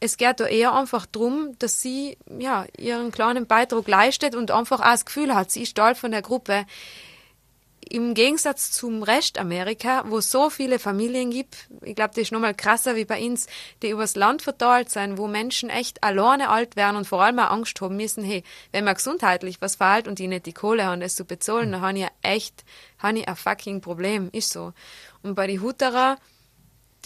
[0.00, 4.80] es geht da eher einfach darum, dass sie ja, ihren kleinen Beitrag leistet und einfach
[4.80, 6.66] auch das Gefühl hat, sie ist Teil von der Gruppe.
[7.88, 12.32] Im Gegensatz zum Rest Amerika, wo es so viele Familien gibt, ich glaube, das ist
[12.32, 13.46] nochmal krasser wie bei uns,
[13.80, 17.50] die übers Land verteilt sind, wo Menschen echt alleine alt werden und vor allem auch
[17.50, 18.42] Angst haben müssen, hey,
[18.72, 21.80] wenn man gesundheitlich was verhält und die nicht die Kohle haben, das zu bezahlen, dann
[21.80, 22.64] habe ich echt,
[22.98, 24.72] habe ich ein fucking Problem, ist so.
[25.22, 26.18] Und bei den Hutterer,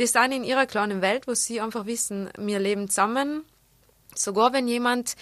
[0.01, 3.45] die sind in ihrer kleinen Welt, wo sie einfach wissen, wir leben zusammen.
[4.15, 5.15] Sogar wenn jemand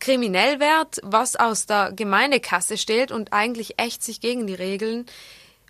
[0.00, 5.06] kriminell wird, was aus der Gemeindekasse stellt und eigentlich echt sich gegen die Regeln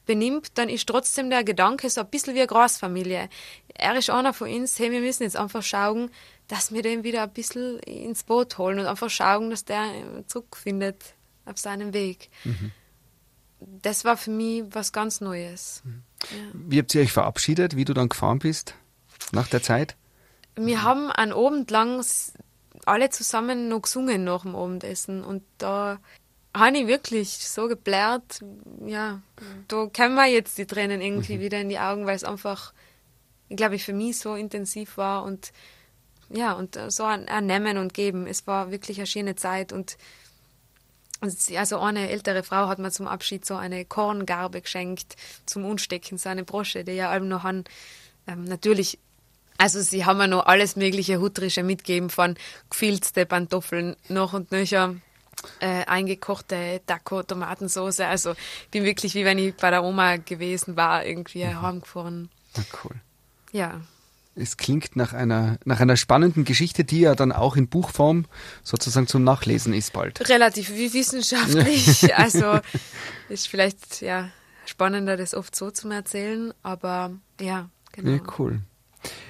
[0.07, 3.29] benimmt, dann ist trotzdem der Gedanke so ein bisschen wie eine Großfamilie.
[3.75, 6.11] Er ist einer von uns, hey, wir müssen jetzt einfach schauen,
[6.49, 9.87] dass wir den wieder ein bisschen ins Boot holen und einfach schauen, dass der
[10.27, 11.15] zurückfindet
[11.45, 12.31] auf seinem Weg.
[12.45, 12.73] Mhm.
[13.61, 15.83] Das war für mich was ganz Neues.
[15.85, 16.03] Mhm.
[16.53, 18.75] Wie habt ihr euch verabschiedet, wie du dann gefahren bist
[19.33, 19.97] nach der Zeit?
[20.57, 22.05] Wir haben einen Abend lang
[22.87, 25.99] alle zusammen noch gesungen nach dem Abendessen und da
[26.57, 28.41] habe ich wirklich so geblärt,
[28.87, 29.21] ja,
[29.67, 31.41] da kommen wir jetzt die Tränen irgendwie mhm.
[31.41, 32.73] wieder in die Augen, weil es einfach,
[33.49, 35.53] ich glaube, für mich so intensiv war und
[36.31, 38.27] ja, und so ein, ein Nehmen und Geben.
[38.27, 39.99] Es war wirklich eine schöne Zeit und
[41.21, 46.29] also eine ältere Frau hat mir zum Abschied so eine Korngarbe geschenkt zum Unstecken, so
[46.29, 47.65] eine Brosche, die ja allem noch an,
[48.27, 48.99] ähm, natürlich
[49.57, 52.37] also sie haben mir noch alles mögliche Hutrische mitgegeben, von
[52.71, 54.97] gefilzte Pantoffeln noch und nöcher,
[55.61, 58.01] äh, eingekochte Taco, Tomatensauce.
[58.01, 61.63] Also ich bin wirklich wie wenn ich bei der Oma gewesen war, irgendwie mhm.
[61.63, 62.31] heimgefahren.
[62.57, 62.97] Na cool.
[63.53, 63.81] Ja.
[64.37, 68.25] Es klingt nach einer, nach einer spannenden Geschichte, die ja dann auch in Buchform
[68.63, 70.29] sozusagen zum Nachlesen ist bald.
[70.29, 72.15] Relativ wie wissenschaftlich.
[72.19, 72.59] also
[73.29, 74.31] ist vielleicht ja
[74.67, 78.11] spannender, das oft so zu erzählen, aber ja, genau.
[78.11, 78.61] Ja, cool.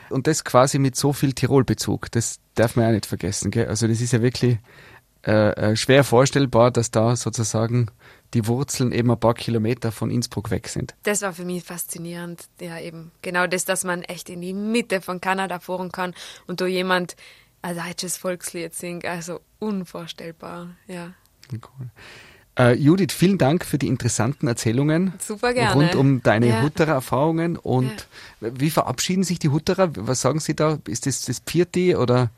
[0.08, 2.10] Und das quasi mit so viel Tirol-Bezug.
[2.12, 3.50] Das darf man ja nicht vergessen.
[3.50, 3.66] Gell?
[3.66, 4.58] Also das ist ja wirklich
[5.26, 7.90] äh, äh, schwer vorstellbar, dass da sozusagen
[8.34, 10.94] die Wurzeln eben ein paar Kilometer von Innsbruck weg sind.
[11.04, 12.48] Das war für mich faszinierend.
[12.60, 16.14] Ja, eben genau das, dass man echt in die Mitte von Kanada fahren kann
[16.46, 17.16] und da jemand
[17.62, 19.04] ein deutsches Volkslied singt.
[19.06, 21.14] Also unvorstellbar, ja.
[21.52, 21.90] Cool.
[22.56, 25.74] Äh, Judith, vielen Dank für die interessanten Erzählungen Super gerne.
[25.74, 26.62] rund um deine ja.
[26.62, 27.56] Hutterer-Erfahrungen.
[27.56, 28.06] Und
[28.40, 28.50] ja.
[28.54, 29.90] wie verabschieden sich die Hutterer?
[29.96, 30.78] Was sagen sie da?
[30.86, 32.30] Ist das das Vierte oder?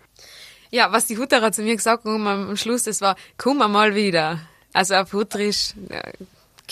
[0.71, 4.41] Ja, was die Hutterer zu mir gesagt haben am Schluss, das war, komm mal wieder.
[4.77, 6.03] Also auf Hutterisch, ja,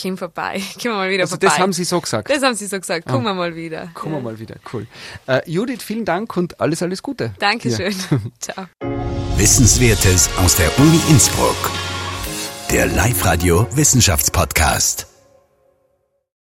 [0.00, 1.46] komm vorbei, komm mal wieder also vorbei.
[1.46, 2.28] Das haben sie so gesagt?
[2.28, 3.32] Das haben sie so gesagt, komm ah.
[3.32, 3.88] mal wieder.
[3.94, 4.20] Komm ja.
[4.20, 4.86] mal wieder, cool.
[5.26, 7.32] Äh, Judith, vielen Dank und alles, alles Gute.
[7.38, 7.94] Dankeschön.
[8.40, 8.66] Ciao.
[9.36, 11.70] Wissenswertes aus der Uni Innsbruck
[12.70, 15.13] der Live-Radio Wissenschaftspodcast.